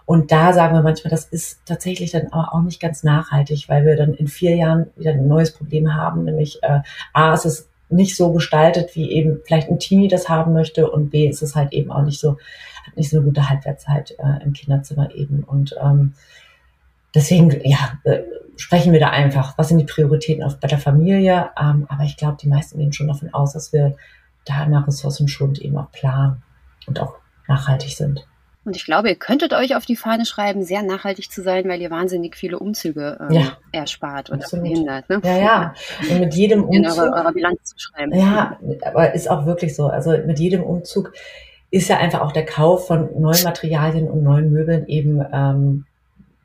Und 0.05 0.31
da 0.31 0.53
sagen 0.53 0.75
wir 0.75 0.81
manchmal, 0.81 1.11
das 1.11 1.25
ist 1.25 1.61
tatsächlich 1.65 2.11
dann 2.11 2.27
aber 2.31 2.53
auch 2.53 2.61
nicht 2.61 2.81
ganz 2.81 3.03
nachhaltig, 3.03 3.69
weil 3.69 3.85
wir 3.85 3.95
dann 3.95 4.13
in 4.13 4.27
vier 4.27 4.55
Jahren 4.55 4.87
wieder 4.95 5.11
ein 5.11 5.27
neues 5.27 5.53
Problem 5.53 5.93
haben, 5.93 6.25
nämlich 6.25 6.61
äh, 6.63 6.79
A, 7.13 7.33
ist 7.33 7.45
es 7.45 7.70
nicht 7.91 8.15
so 8.15 8.31
gestaltet, 8.31 8.95
wie 8.95 9.11
eben 9.11 9.39
vielleicht 9.45 9.69
ein 9.69 9.79
Teenie 9.79 10.07
das 10.07 10.29
haben 10.29 10.53
möchte 10.53 10.89
und 10.89 11.09
B, 11.09 11.27
ist 11.27 11.41
es 11.41 11.55
halt 11.55 11.73
eben 11.73 11.91
auch 11.91 12.03
nicht 12.03 12.19
so, 12.19 12.37
hat 12.85 12.97
nicht 12.97 13.09
so 13.09 13.17
eine 13.17 13.25
gute 13.25 13.49
Halbwertszeit 13.49 14.11
äh, 14.11 14.43
im 14.43 14.53
Kinderzimmer 14.53 15.13
eben. 15.13 15.43
Und 15.43 15.75
ähm, 15.81 16.13
deswegen, 17.13 17.51
ja, 17.63 17.99
äh, 18.03 18.21
sprechen 18.55 18.93
wir 18.93 18.99
da 18.99 19.09
einfach, 19.09 19.57
was 19.57 19.69
sind 19.69 19.79
die 19.79 19.85
Prioritäten 19.85 20.43
auf, 20.43 20.59
bei 20.59 20.67
der 20.67 20.77
Familie. 20.77 21.49
Ähm, 21.59 21.85
aber 21.89 22.03
ich 22.03 22.17
glaube, 22.17 22.37
die 22.41 22.47
meisten 22.47 22.79
gehen 22.79 22.93
schon 22.93 23.07
davon 23.07 23.33
aus, 23.33 23.53
dass 23.53 23.73
wir 23.73 23.95
da 24.45 24.65
nach 24.65 24.87
Ressourcenschonend 24.87 25.59
eben 25.59 25.77
auch 25.77 25.91
planen 25.91 26.43
und 26.87 26.99
auch 26.99 27.15
nachhaltig 27.47 27.95
sind. 27.95 28.25
Und 28.63 28.75
ich 28.75 28.85
glaube, 28.85 29.09
ihr 29.09 29.15
könntet 29.15 29.53
euch 29.53 29.75
auf 29.75 29.85
die 29.85 29.95
Fahne 29.95 30.25
schreiben, 30.25 30.63
sehr 30.63 30.83
nachhaltig 30.83 31.31
zu 31.31 31.41
sein, 31.41 31.67
weil 31.67 31.81
ihr 31.81 31.89
wahnsinnig 31.89 32.35
viele 32.35 32.59
Umzüge 32.59 33.17
ähm, 33.19 33.31
ja, 33.31 33.57
erspart 33.71 34.31
absolut. 34.31 34.67
verhindert. 34.67 35.09
Ne? 35.09 35.19
Ja, 35.23 35.37
ja. 35.37 35.73
Und 36.09 36.19
mit 36.19 36.33
jedem 36.35 36.63
Umzug. 36.63 36.75
In 36.75 36.85
eurer, 36.85 37.15
eurer 37.15 37.33
Bilanz 37.33 37.63
zu 37.63 37.75
schreiben. 37.79 38.13
Ja, 38.13 38.59
aber 38.83 39.13
ist 39.13 39.29
auch 39.29 39.45
wirklich 39.45 39.75
so. 39.75 39.87
Also 39.87 40.11
mit 40.11 40.39
jedem 40.39 40.63
Umzug 40.63 41.11
ist 41.71 41.87
ja 41.89 41.97
einfach 41.97 42.21
auch 42.21 42.33
der 42.33 42.45
Kauf 42.45 42.87
von 42.87 43.09
neuen 43.19 43.43
Materialien 43.43 44.07
und 44.09 44.23
neuen 44.23 44.51
Möbeln 44.51 44.87
eben 44.87 45.25
ähm, 45.33 45.85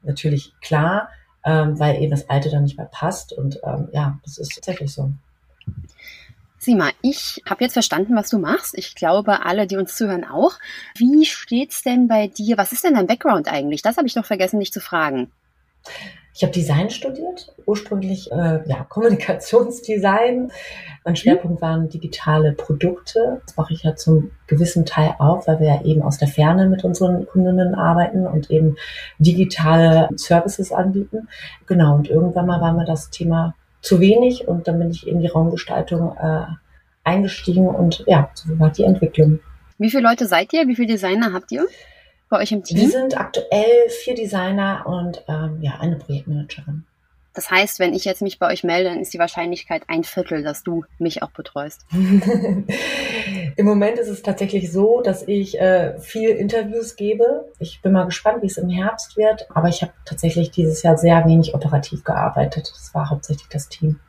natürlich 0.02 0.54
klar 0.62 1.10
ähm, 1.46 1.78
weil 1.78 2.02
eben 2.02 2.10
das 2.10 2.28
Alte 2.28 2.50
dann 2.50 2.64
nicht 2.64 2.76
mehr 2.76 2.88
passt. 2.90 3.32
Und 3.32 3.60
ähm, 3.62 3.88
ja, 3.92 4.18
das 4.24 4.36
ist 4.36 4.54
tatsächlich 4.54 4.92
so. 4.92 5.12
Sima, 6.66 6.90
ich 7.00 7.40
habe 7.48 7.62
jetzt 7.62 7.74
verstanden, 7.74 8.16
was 8.16 8.28
du 8.28 8.38
machst. 8.38 8.76
Ich 8.76 8.96
glaube, 8.96 9.46
alle, 9.46 9.68
die 9.68 9.76
uns 9.76 9.94
zuhören, 9.94 10.24
auch. 10.24 10.54
Wie 10.96 11.24
steht's 11.24 11.84
denn 11.84 12.08
bei 12.08 12.26
dir? 12.26 12.58
Was 12.58 12.72
ist 12.72 12.82
denn 12.82 12.94
dein 12.94 13.06
Background 13.06 13.46
eigentlich? 13.46 13.82
Das 13.82 13.96
habe 13.96 14.08
ich 14.08 14.14
doch 14.14 14.24
vergessen, 14.24 14.58
dich 14.58 14.72
zu 14.72 14.80
fragen. 14.80 15.30
Ich 16.34 16.42
habe 16.42 16.52
Design 16.52 16.90
studiert, 16.90 17.54
ursprünglich 17.66 18.32
äh, 18.32 18.68
ja, 18.68 18.84
Kommunikationsdesign. 18.88 20.50
Mein 21.04 21.12
mhm. 21.12 21.16
Schwerpunkt 21.16 21.62
waren 21.62 21.88
digitale 21.88 22.50
Produkte. 22.50 23.40
Das 23.46 23.56
mache 23.56 23.72
ich 23.72 23.84
ja 23.84 23.94
zum 23.94 24.32
gewissen 24.48 24.84
Teil 24.84 25.14
auch, 25.20 25.46
weil 25.46 25.60
wir 25.60 25.68
ja 25.68 25.82
eben 25.84 26.02
aus 26.02 26.18
der 26.18 26.26
Ferne 26.26 26.66
mit 26.66 26.82
unseren 26.82 27.26
Kundinnen 27.26 27.76
arbeiten 27.76 28.26
und 28.26 28.50
eben 28.50 28.76
digitale 29.20 30.08
Services 30.16 30.72
anbieten. 30.72 31.28
Genau, 31.66 31.94
und 31.94 32.10
irgendwann 32.10 32.46
mal 32.46 32.60
war 32.60 32.72
mir 32.72 32.86
das 32.86 33.10
Thema 33.10 33.54
zu 33.86 34.00
wenig 34.00 34.48
und 34.48 34.68
dann 34.68 34.78
bin 34.78 34.90
ich 34.90 35.06
in 35.06 35.20
die 35.20 35.28
Raumgestaltung 35.28 36.16
äh, 36.16 36.46
eingestiegen 37.04 37.68
und 37.68 38.04
ja, 38.06 38.30
so 38.34 38.58
war 38.58 38.70
die 38.70 38.84
Entwicklung. 38.84 39.40
Wie 39.78 39.90
viele 39.90 40.02
Leute 40.02 40.26
seid 40.26 40.52
ihr? 40.52 40.66
Wie 40.66 40.74
viele 40.74 40.88
Designer 40.88 41.32
habt 41.32 41.52
ihr? 41.52 41.66
bei 42.28 42.40
euch 42.40 42.52
im 42.52 42.62
Team? 42.62 42.78
Wir 42.78 42.90
sind 42.90 43.18
aktuell 43.18 43.88
vier 43.88 44.14
Designer 44.14 44.84
und 44.86 45.22
ähm, 45.28 45.58
ja, 45.60 45.78
eine 45.80 45.96
Projektmanagerin. 45.96 46.84
Das 47.36 47.50
heißt, 47.50 47.78
wenn 47.78 47.92
ich 47.92 48.06
jetzt 48.06 48.22
mich 48.22 48.38
bei 48.38 48.50
euch 48.50 48.64
melde, 48.64 48.88
dann 48.88 48.98
ist 48.98 49.12
die 49.12 49.18
Wahrscheinlichkeit 49.18 49.82
ein 49.88 50.04
Viertel, 50.04 50.42
dass 50.42 50.62
du 50.62 50.84
mich 50.98 51.22
auch 51.22 51.30
betreust. 51.30 51.86
Im 51.92 53.66
Moment 53.66 53.98
ist 53.98 54.08
es 54.08 54.22
tatsächlich 54.22 54.72
so, 54.72 55.02
dass 55.02 55.22
ich 55.28 55.60
äh, 55.60 55.98
viel 56.00 56.30
Interviews 56.30 56.96
gebe. 56.96 57.52
Ich 57.58 57.82
bin 57.82 57.92
mal 57.92 58.06
gespannt, 58.06 58.42
wie 58.42 58.46
es 58.46 58.56
im 58.56 58.70
Herbst 58.70 59.16
wird. 59.16 59.46
Aber 59.54 59.68
ich 59.68 59.82
habe 59.82 59.92
tatsächlich 60.06 60.50
dieses 60.50 60.82
Jahr 60.82 60.96
sehr 60.96 61.24
wenig 61.26 61.54
operativ 61.54 62.02
gearbeitet. 62.04 62.72
Das 62.74 62.94
war 62.94 63.10
hauptsächlich 63.10 63.48
das 63.48 63.68
Team. 63.68 64.00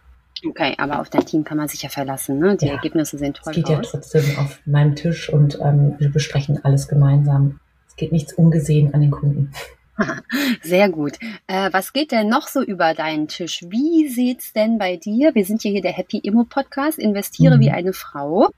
Okay, 0.48 0.75
aber 0.77 1.01
auf 1.01 1.10
dein 1.10 1.25
Team 1.25 1.43
kann 1.43 1.57
man 1.57 1.67
sich 1.67 1.81
ja 1.81 1.89
verlassen. 1.89 2.39
Ne? 2.39 2.55
Die 2.55 2.67
ja, 2.67 2.74
Ergebnisse 2.74 3.17
sind 3.17 3.38
toll. 3.38 3.51
Es 3.51 3.55
geht 3.55 3.65
aus. 3.65 3.72
ja 3.72 3.81
trotzdem 3.81 4.38
auf 4.39 4.60
meinem 4.65 4.96
Tisch 4.96 5.29
und 5.29 5.60
ähm, 5.62 5.96
wir 6.00 6.10
besprechen 6.10 6.63
alles 6.63 6.88
gemeinsam 6.88 7.60
geht 7.98 8.12
nichts 8.12 8.34
ungesehen 8.34 8.93
an 8.93 9.01
den 9.01 9.12
Kunden. 9.12 9.51
Sehr 10.62 10.89
gut. 10.89 11.13
Äh, 11.48 11.70
was 11.72 11.94
geht 11.94 12.12
denn 12.12 12.30
noch 12.30 12.48
so 12.48 12.62
über 12.62 12.94
deinen 12.94 13.27
Tisch? 13.27 13.66
Wie 13.68 14.08
sieht's 14.08 14.54
denn 14.54 14.77
bei 14.77 14.98
dir? 14.98 15.34
Wir 15.36 15.46
sind 15.46 15.63
ja 15.63 15.72
hier 15.72 15.82
der 15.82 15.92
Happy 15.92 16.18
Immo 16.18 16.44
Podcast. 16.44 17.00
Investiere 17.00 17.58
mhm. 17.58 17.62
wie 17.62 17.72
eine 17.72 17.94
Frau. 17.94 18.50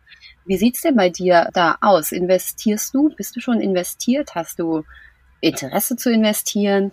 Wie 0.46 0.58
sieht's 0.58 0.81
denn 0.81 0.96
bei 0.96 1.10
dir 1.10 1.50
da 1.53 1.77
aus? 1.81 2.12
Investierst 2.12 2.93
du? 2.93 3.10
Bist 3.15 3.36
du 3.36 3.39
schon 3.39 3.62
investiert? 3.62 4.36
Hast 4.36 4.60
du 4.60 4.84
Interesse 5.41 5.96
zu 5.96 6.12
investieren? 6.12 6.91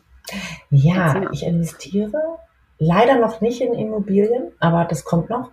Ja, 0.71 1.31
ich 1.33 1.45
investiere 1.45 2.39
leider 2.79 3.19
noch 3.19 3.41
nicht 3.41 3.61
in 3.61 3.75
Immobilien, 3.75 4.53
aber 4.61 4.85
das 4.85 5.05
kommt 5.05 5.31
noch. 5.31 5.51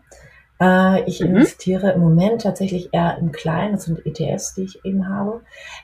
Äh, 0.60 1.04
ich 1.04 1.20
mhm. 1.20 1.28
investiere 1.28 1.92
im 1.92 2.02
Moment 2.02 2.42
tatsächlich 2.42 2.94
eher 2.94 3.18
im 3.18 3.32
Kleinen. 3.32 3.74
Das 3.74 3.86
sind 3.86 4.06
ETFs, 4.06 4.56
die 4.56 4.64
ich 4.64 4.86
eben 4.86 5.08
habe. 5.10 5.42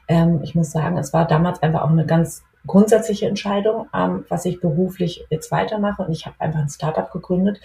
Ähm, 0.08 0.42
ich 0.44 0.56
muss 0.56 0.72
sagen, 0.72 0.98
es 0.98 1.13
war 1.13 1.28
damals 1.28 1.62
einfach 1.62 1.82
auch 1.82 1.89
eine 1.89 2.06
ganz 2.06 2.44
grundsätzliche 2.66 3.28
Entscheidung, 3.28 3.88
ähm, 3.94 4.25
was 4.30 4.46
ich 4.46 4.60
beruflich 4.60 5.25
jetzt 5.30 5.51
weitermache. 5.51 6.04
Und 6.04 6.12
ich 6.12 6.25
habe 6.25 6.36
einfach 6.39 6.60
ein 6.60 6.70
Startup 6.70 7.12
gegründet. 7.12 7.60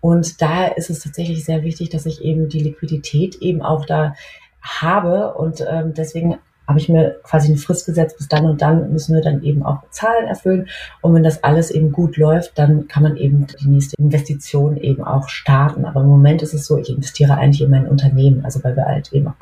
Und 0.00 0.42
da 0.42 0.66
ist 0.66 0.90
es 0.90 1.00
tatsächlich 1.00 1.44
sehr 1.44 1.62
wichtig, 1.62 1.88
dass 1.90 2.06
ich 2.06 2.22
eben 2.22 2.48
die 2.48 2.60
Liquidität 2.60 3.36
eben 3.36 3.62
auch 3.62 3.86
da 3.86 4.14
habe. 4.60 5.34
Und 5.34 5.64
ähm, 5.66 5.94
deswegen 5.94 6.38
habe 6.66 6.78
ich 6.78 6.88
mir 6.88 7.16
quasi 7.22 7.48
eine 7.48 7.58
Frist 7.58 7.86
gesetzt, 7.86 8.16
bis 8.16 8.28
dann 8.28 8.46
und 8.46 8.62
dann 8.62 8.92
müssen 8.92 9.14
wir 9.14 9.22
dann 9.22 9.42
eben 9.42 9.62
auch 9.62 9.82
Zahlen 9.90 10.26
erfüllen. 10.26 10.68
Und 11.02 11.14
wenn 11.14 11.22
das 11.22 11.44
alles 11.44 11.70
eben 11.70 11.92
gut 11.92 12.16
läuft, 12.16 12.58
dann 12.58 12.88
kann 12.88 13.02
man 13.02 13.16
eben 13.16 13.46
die 13.60 13.68
nächste 13.68 13.96
Investition 13.98 14.76
eben 14.76 15.04
auch 15.04 15.28
starten. 15.28 15.84
Aber 15.84 16.00
im 16.00 16.08
Moment 16.08 16.42
ist 16.42 16.54
es 16.54 16.66
so, 16.66 16.78
ich 16.78 16.88
investiere 16.88 17.34
eigentlich 17.34 17.60
in 17.60 17.70
mein 17.70 17.86
Unternehmen, 17.86 18.44
also 18.44 18.62
weil 18.64 18.76
wir 18.76 18.86
halt 18.86 19.12
eben 19.12 19.28
auch 19.28 19.34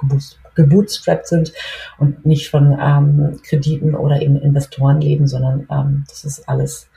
gebootstrapped 0.54 1.26
sind 1.26 1.52
und 1.98 2.26
nicht 2.26 2.50
von 2.50 2.76
ähm, 2.80 3.40
Krediten 3.44 3.94
oder 3.94 4.20
eben 4.20 4.36
Investoren 4.36 5.00
leben, 5.00 5.26
sondern 5.26 5.66
ähm, 5.70 6.04
das 6.08 6.24
ist 6.24 6.48
alles 6.48 6.88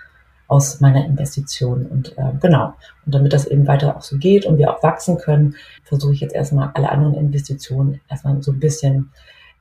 aus 0.47 0.79
meiner 0.79 1.05
Investition. 1.05 1.85
Und 1.85 2.17
äh, 2.17 2.31
genau, 2.41 2.73
und 3.05 3.15
damit 3.15 3.33
das 3.33 3.47
eben 3.47 3.67
weiter 3.67 3.95
auch 3.95 4.01
so 4.01 4.17
geht 4.17 4.45
und 4.45 4.57
wir 4.57 4.71
auch 4.71 4.83
wachsen 4.83 5.17
können, 5.17 5.55
versuche 5.83 6.13
ich 6.13 6.19
jetzt 6.19 6.35
erstmal 6.35 6.71
alle 6.73 6.89
anderen 6.89 7.15
Investitionen 7.15 8.01
erstmal 8.09 8.41
so 8.41 8.51
ein 8.51 8.59
bisschen 8.59 9.11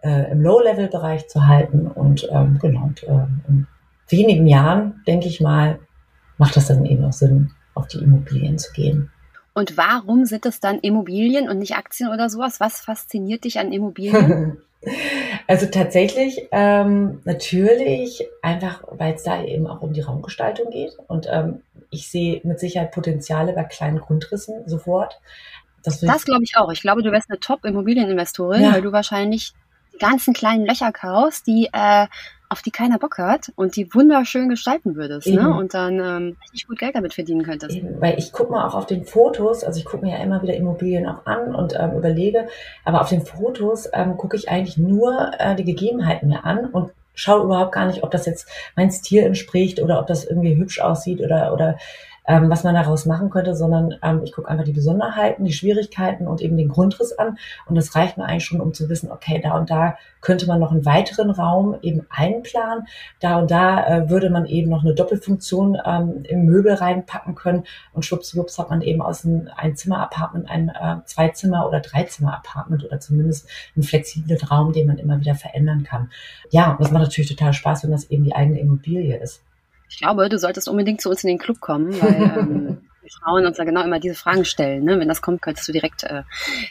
äh, 0.04 0.30
im 0.30 0.42
Low-Level-Bereich 0.42 1.28
zu 1.28 1.46
halten. 1.46 1.86
Und 1.86 2.28
ähm, 2.30 2.58
genau, 2.60 2.84
und, 2.84 3.02
äh, 3.04 3.26
in 3.48 3.66
wenigen 4.08 4.46
Jahren, 4.46 5.02
denke 5.06 5.28
ich 5.28 5.40
mal, 5.40 5.78
macht 6.36 6.56
das 6.56 6.68
dann 6.68 6.84
eben 6.84 7.04
auch 7.04 7.12
Sinn, 7.12 7.52
auf 7.74 7.88
die 7.88 7.98
Immobilien 7.98 8.58
zu 8.58 8.72
gehen. 8.72 9.10
Und 9.54 9.76
warum 9.76 10.24
sind 10.26 10.46
es 10.46 10.60
dann 10.60 10.80
Immobilien 10.80 11.48
und 11.48 11.58
nicht 11.58 11.76
Aktien 11.76 12.10
oder 12.10 12.28
sowas? 12.28 12.60
Was 12.60 12.80
fasziniert 12.80 13.44
dich 13.44 13.58
an 13.58 13.72
Immobilien? 13.72 14.58
also 15.46 15.66
tatsächlich 15.66 16.48
ähm, 16.50 17.20
natürlich 17.24 18.26
einfach, 18.42 18.82
weil 18.90 19.14
es 19.14 19.22
da 19.22 19.42
eben 19.42 19.66
auch 19.66 19.80
um 19.80 19.92
die 19.92 20.00
Raumgestaltung 20.00 20.70
geht. 20.70 20.96
Und 21.06 21.28
ähm, 21.30 21.62
ich 21.90 22.08
sehe 22.10 22.40
mit 22.44 22.58
Sicherheit 22.58 22.90
Potenziale 22.90 23.52
bei 23.52 23.64
kleinen 23.64 24.00
Grundrissen 24.00 24.68
sofort. 24.68 25.20
Das, 25.84 26.00
das 26.00 26.24
glaube 26.24 26.42
ich 26.42 26.56
auch. 26.56 26.72
Ich 26.72 26.80
glaube, 26.80 27.02
du 27.02 27.12
wärst 27.12 27.30
eine 27.30 27.38
Top-Immobilieninvestorin, 27.38 28.62
ja. 28.62 28.72
weil 28.72 28.82
du 28.82 28.90
wahrscheinlich 28.90 29.54
ganzen 29.98 30.34
kleinen 30.34 30.66
Löcher 30.66 30.92
kaufst, 30.92 31.46
die 31.46 31.68
äh, 31.72 32.06
auf 32.48 32.62
die 32.62 32.70
keiner 32.70 32.98
Bock 32.98 33.18
hat 33.18 33.52
und 33.56 33.74
die 33.74 33.92
wunderschön 33.94 34.48
gestalten 34.48 34.94
würdest, 34.94 35.26
ne? 35.26 35.52
Und 35.52 35.74
dann 35.74 35.98
ähm, 35.98 36.36
richtig 36.42 36.68
gut 36.68 36.78
Geld 36.78 36.94
damit 36.94 37.14
verdienen 37.14 37.42
könntest. 37.42 37.74
Eben, 37.76 38.00
weil 38.00 38.18
ich 38.18 38.32
gucke 38.32 38.52
mal 38.52 38.66
auch 38.66 38.74
auf 38.74 38.86
den 38.86 39.04
Fotos, 39.04 39.64
also 39.64 39.78
ich 39.78 39.84
gucke 39.84 40.04
mir 40.04 40.12
ja 40.12 40.22
immer 40.22 40.40
wieder 40.42 40.54
Immobilien 40.54 41.06
auch 41.06 41.26
an 41.26 41.54
und 41.54 41.74
ähm, 41.76 41.96
überlege, 41.96 42.46
aber 42.84 43.00
auf 43.00 43.08
den 43.08 43.26
Fotos 43.26 43.88
ähm, 43.92 44.16
gucke 44.16 44.36
ich 44.36 44.48
eigentlich 44.50 44.76
nur 44.76 45.32
äh, 45.38 45.56
die 45.56 45.64
Gegebenheiten 45.64 46.28
mir 46.28 46.44
an 46.44 46.66
und 46.66 46.92
schaue 47.14 47.44
überhaupt 47.44 47.72
gar 47.72 47.86
nicht, 47.86 48.02
ob 48.02 48.10
das 48.10 48.26
jetzt 48.26 48.48
mein 48.76 48.90
Stil 48.90 49.24
entspricht 49.24 49.80
oder 49.80 49.98
ob 49.98 50.06
das 50.06 50.24
irgendwie 50.24 50.56
hübsch 50.56 50.80
aussieht 50.80 51.20
oder 51.20 51.52
oder 51.52 51.78
ähm, 52.26 52.50
was 52.50 52.64
man 52.64 52.74
daraus 52.74 53.06
machen 53.06 53.30
könnte, 53.30 53.54
sondern 53.54 53.94
ähm, 54.02 54.22
ich 54.24 54.32
gucke 54.32 54.48
einfach 54.48 54.64
die 54.64 54.72
Besonderheiten, 54.72 55.44
die 55.44 55.52
Schwierigkeiten 55.52 56.26
und 56.26 56.40
eben 56.40 56.56
den 56.56 56.68
Grundriss 56.68 57.12
an. 57.12 57.38
Und 57.66 57.74
das 57.74 57.94
reicht 57.94 58.16
mir 58.16 58.24
eigentlich 58.24 58.44
schon, 58.44 58.60
um 58.60 58.72
zu 58.72 58.88
wissen, 58.88 59.10
okay, 59.10 59.40
da 59.42 59.56
und 59.56 59.70
da 59.70 59.96
könnte 60.20 60.46
man 60.46 60.58
noch 60.58 60.72
einen 60.72 60.86
weiteren 60.86 61.30
Raum 61.30 61.76
eben 61.82 62.06
einplanen. 62.08 62.86
Da 63.20 63.38
und 63.38 63.50
da 63.50 63.86
äh, 63.86 64.10
würde 64.10 64.30
man 64.30 64.46
eben 64.46 64.70
noch 64.70 64.82
eine 64.82 64.94
Doppelfunktion 64.94 65.78
ähm, 65.84 66.22
im 66.24 66.46
Möbel 66.46 66.74
reinpacken 66.74 67.34
können. 67.34 67.64
Und 67.92 68.04
schwuppswupps 68.04 68.58
hat 68.58 68.70
man 68.70 68.80
eben 68.80 69.02
aus 69.02 69.24
einem 69.24 69.48
Einzimmer-Apartment 69.54 70.48
ein 70.48 70.70
äh, 70.70 71.04
Zweizimmer- 71.04 71.68
oder 71.68 71.80
Dreizimmer-Apartment 71.80 72.84
oder 72.84 73.00
zumindest 73.00 73.48
einen 73.76 73.82
flexiblen 73.82 74.40
Raum, 74.40 74.72
den 74.72 74.86
man 74.86 74.98
immer 74.98 75.20
wieder 75.20 75.34
verändern 75.34 75.84
kann. 75.84 76.10
Ja, 76.50 76.72
und 76.72 76.80
das 76.80 76.90
macht 76.90 77.02
natürlich 77.02 77.28
total 77.28 77.52
Spaß, 77.52 77.84
wenn 77.84 77.90
das 77.90 78.10
eben 78.10 78.24
die 78.24 78.34
eigene 78.34 78.60
Immobilie 78.60 79.18
ist. 79.18 79.42
Ich 79.94 80.00
glaube, 80.00 80.28
du 80.28 80.38
solltest 80.38 80.68
unbedingt 80.68 81.00
zu 81.00 81.08
uns 81.08 81.22
in 81.22 81.28
den 81.28 81.38
Club 81.38 81.60
kommen, 81.60 81.92
weil 82.02 82.22
ähm, 82.38 82.88
die 83.04 83.10
Frauen 83.10 83.46
uns 83.46 83.56
da 83.56 83.64
genau 83.64 83.82
immer 83.82 84.00
diese 84.00 84.16
Fragen 84.16 84.44
stellen. 84.44 84.82
Ne? 84.82 84.98
Wenn 84.98 85.08
das 85.08 85.22
kommt, 85.22 85.40
könntest 85.40 85.68
du 85.68 85.72
direkt 85.72 86.02
äh, 86.02 86.24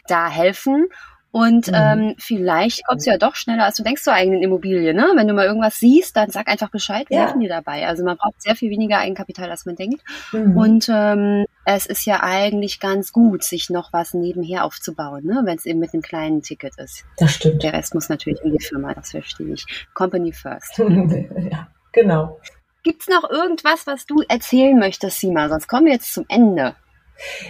da 0.08 0.30
helfen. 0.30 0.88
Und 1.32 1.68
mhm. 1.68 1.74
ähm, 1.74 2.16
vielleicht 2.20 2.86
kommst 2.86 3.08
du 3.08 3.12
ja 3.12 3.18
doch 3.18 3.36
schneller, 3.36 3.64
als 3.64 3.78
du 3.78 3.84
denkst 3.84 4.04
zur 4.04 4.14
eigenen 4.14 4.44
Immobilie. 4.44 4.94
Ne? 4.94 5.14
Wenn 5.16 5.28
du 5.28 5.34
mal 5.34 5.46
irgendwas 5.46 5.80
siehst, 5.80 6.16
dann 6.16 6.30
sag 6.30 6.48
einfach 6.48 6.70
Bescheid, 6.70 7.10
wir 7.10 7.18
ja. 7.18 7.24
helfen 7.24 7.40
dir 7.40 7.50
dabei. 7.50 7.88
Also 7.88 8.04
man 8.04 8.18
braucht 8.18 8.40
sehr 8.42 8.56
viel 8.56 8.70
weniger 8.70 9.00
Eigenkapital, 9.00 9.50
als 9.50 9.66
man 9.66 9.76
denkt. 9.76 10.04
Mhm. 10.32 10.58
Und 10.58 10.90
ähm, 10.94 11.46
es 11.66 11.86
ist 11.86 12.06
ja 12.06 12.22
eigentlich 12.22 12.80
ganz 12.80 13.14
gut, 13.14 13.44
sich 13.44 13.70
noch 13.70 13.94
was 13.94 14.14
nebenher 14.14 14.66
aufzubauen, 14.66 15.24
ne? 15.24 15.42
wenn 15.46 15.58
es 15.58 15.66
eben 15.66 15.80
mit 15.80 15.94
einem 15.94 16.04
kleinen 16.04 16.44
Ticket 16.44 16.78
ist. 16.78 17.04
Das 17.18 17.34
stimmt. 17.34 17.64
Der 17.64 17.74
Rest 17.74 17.96
muss 17.96 18.10
natürlich 18.10 18.42
in 18.44 18.52
die 18.52 18.64
Firma, 18.64 18.94
das 18.94 19.12
verstehe 19.12 19.54
ich. 19.54 19.66
Company 19.96 20.34
first. 20.34 20.78
ja, 20.78 21.68
genau. 21.94 22.40
Gibt's 22.84 23.08
noch 23.08 23.30
irgendwas, 23.30 23.88
was 23.88 24.06
du 24.06 24.22
erzählen 24.28 24.78
möchtest, 24.78 25.20
Sima? 25.20 25.48
Sonst 25.48 25.68
kommen 25.68 25.86
wir 25.86 25.94
jetzt 25.94 26.14
zum 26.14 26.26
Ende. 26.28 26.76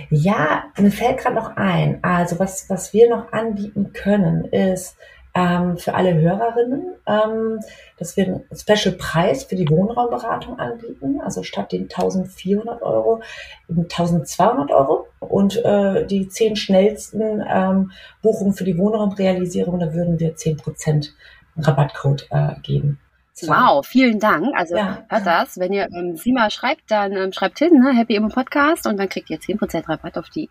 Ja, 0.10 0.66
mir 0.78 0.92
fällt 0.92 1.20
gerade 1.20 1.36
noch 1.36 1.56
ein. 1.58 2.00
Also 2.04 2.38
was, 2.40 2.70
was 2.70 2.94
wir 2.94 3.10
noch 3.10 3.32
anbieten 3.32 3.94
können, 3.94 4.46
ist 4.46 4.96
ähm, 5.34 5.78
für 5.78 5.96
alle 5.96 6.14
Hörerinnen, 6.14 6.96
ähm, 7.08 7.60
dass 7.98 8.16
wir 8.16 8.26
einen 8.26 8.44
Special 8.56 8.96
Preis 8.96 9.46
für 9.46 9.56
die 9.56 9.68
Wohnraumberatung 9.68 10.60
anbieten. 10.60 11.22
Also 11.22 11.44
statt 11.44 11.72
den 11.72 11.84
1400 11.84 12.82
Euro 12.82 13.22
1200 13.70 14.72
Euro. 14.72 15.08
Und 15.20 15.58
äh, 15.66 16.06
die 16.06 16.28
zehn 16.28 16.56
schnellsten 16.56 17.44
ähm, 17.50 17.92
Buchungen 18.22 18.54
für 18.54 18.66
die 18.66 18.78
Wohnraumrealisierung, 18.78 19.80
da 19.80 19.94
würden 19.94 20.20
wir 20.20 20.36
10% 20.36 21.10
Rabattcode 21.58 22.28
äh, 22.30 22.60
geben. 22.62 23.00
Wow, 23.42 23.86
vielen 23.86 24.20
Dank. 24.20 24.56
Also 24.56 24.76
ja. 24.76 25.04
hört 25.10 25.26
das, 25.26 25.58
wenn 25.58 25.74
ihr 25.74 25.90
ähm, 25.92 26.16
Sima 26.16 26.50
schreibt, 26.50 26.90
dann 26.90 27.14
ähm, 27.14 27.34
schreibt 27.34 27.60
hin, 27.60 27.80
ne, 27.80 27.94
Happy 27.96 28.16
Immo 28.16 28.30
Podcast 28.30 28.86
und 28.86 28.98
dann 28.98 29.10
kriegt 29.10 29.30
ihr 29.30 29.40
10% 29.40 29.90
Rabatt 29.90 30.18
auf 30.18 30.30
die 30.30 30.50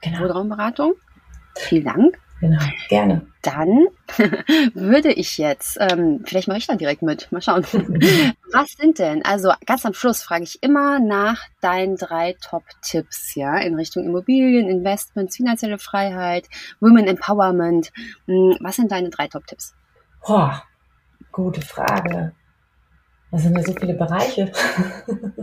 genau. 0.00 0.20
Wohnraumberatung. 0.20 0.94
Vielen 1.56 1.84
Dank. 1.84 2.18
Genau, 2.42 2.60
gerne. 2.88 3.24
Dann 3.42 3.86
würde 4.74 5.12
ich 5.12 5.38
jetzt, 5.38 5.78
ähm, 5.78 6.24
vielleicht 6.26 6.48
mache 6.48 6.58
ich 6.58 6.66
dann 6.66 6.76
direkt 6.76 7.00
mit, 7.00 7.30
mal 7.30 7.40
schauen. 7.40 7.62
Was 8.52 8.72
sind 8.72 8.98
denn, 8.98 9.24
also 9.24 9.52
ganz 9.64 9.86
am 9.86 9.94
Schluss 9.94 10.24
frage 10.24 10.42
ich 10.42 10.60
immer 10.60 10.98
nach 10.98 11.40
deinen 11.60 11.96
drei 11.96 12.34
Top-Tipps, 12.40 13.36
ja, 13.36 13.58
in 13.58 13.76
Richtung 13.76 14.04
Immobilien, 14.04 14.68
Investments, 14.68 15.36
finanzielle 15.36 15.78
Freiheit, 15.78 16.48
Women 16.80 17.06
Empowerment. 17.06 17.92
Hm, 18.26 18.56
was 18.58 18.74
sind 18.74 18.90
deine 18.90 19.10
drei 19.10 19.28
Top-Tipps? 19.28 19.74
Boah, 20.26 20.64
Gute 21.32 21.62
Frage. 21.62 22.32
Das 23.30 23.42
sind 23.42 23.56
ja 23.56 23.64
so 23.64 23.72
viele 23.72 23.94
Bereiche. 23.94 24.52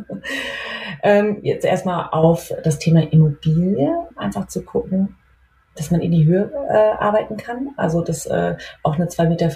ähm, 1.04 1.40
jetzt 1.42 1.66
erstmal 1.66 2.10
auf 2.12 2.54
das 2.64 2.78
Thema 2.78 3.12
Immobilie, 3.12 4.08
einfach 4.16 4.46
zu 4.46 4.64
gucken, 4.64 5.18
dass 5.76 5.90
man 5.90 6.02
in 6.02 6.12
die 6.12 6.26
Höhe 6.26 6.52
äh, 6.70 7.04
arbeiten 7.04 7.38
kann. 7.38 7.70
Also 7.76 8.02
dass 8.02 8.28
äh, 8.28 8.56
auch 8.84 8.96
eine 8.96 9.08
2,40 9.08 9.30
Meter 9.30 9.50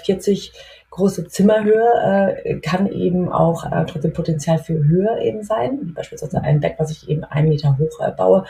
große 0.94 1.26
Zimmerhöhe 1.26 2.36
äh, 2.44 2.60
kann 2.60 2.86
eben 2.86 3.28
auch 3.30 3.64
äh, 3.64 3.84
trotzdem 3.84 4.12
Potenzial 4.12 4.58
für 4.58 4.74
Höhe 4.74 5.20
eben 5.22 5.42
sein. 5.42 5.92
Beispielsweise 5.94 6.40
ein 6.40 6.60
Bett, 6.60 6.74
was 6.78 6.92
ich 6.92 7.08
eben 7.08 7.24
einen 7.24 7.48
Meter 7.48 7.76
hoch 7.78 8.00
äh, 8.00 8.12
baue. 8.12 8.44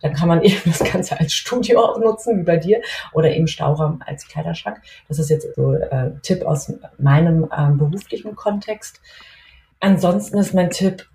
Dann 0.00 0.14
kann 0.14 0.28
man 0.28 0.42
eben 0.42 0.60
das 0.64 0.78
Ganze 0.78 1.20
als 1.20 1.34
Studio 1.34 1.80
auch 1.80 1.98
nutzen, 1.98 2.38
wie 2.38 2.42
bei 2.42 2.56
dir, 2.56 2.80
oder 3.12 3.30
eben 3.30 3.46
Stauraum 3.46 4.02
als 4.06 4.26
Kleiderschrank. 4.26 4.80
Das 5.08 5.18
ist 5.18 5.28
jetzt 5.28 5.54
so 5.54 5.74
äh, 5.74 6.12
Tipp 6.22 6.44
aus 6.44 6.72
meinem 6.98 7.48
ähm, 7.56 7.76
beruflichen 7.76 8.34
Kontext. 8.34 9.00
Ansonsten 9.80 10.38
ist 10.38 10.54
mein 10.54 10.70
Tipp, 10.70 11.06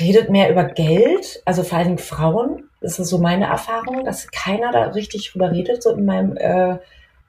redet 0.00 0.30
mehr 0.30 0.50
über 0.50 0.64
Geld, 0.64 1.42
also 1.44 1.62
vor 1.62 1.78
allen 1.78 1.88
Dingen 1.88 1.98
Frauen. 1.98 2.68
Das 2.80 2.98
ist 2.98 3.08
so 3.08 3.18
meine 3.18 3.46
Erfahrung, 3.46 4.04
dass 4.04 4.30
keiner 4.32 4.72
da 4.72 4.86
richtig 4.86 5.30
drüber 5.30 5.52
redet, 5.52 5.82
so 5.82 5.92
in 5.92 6.04
meinem 6.04 6.36
äh, 6.36 6.78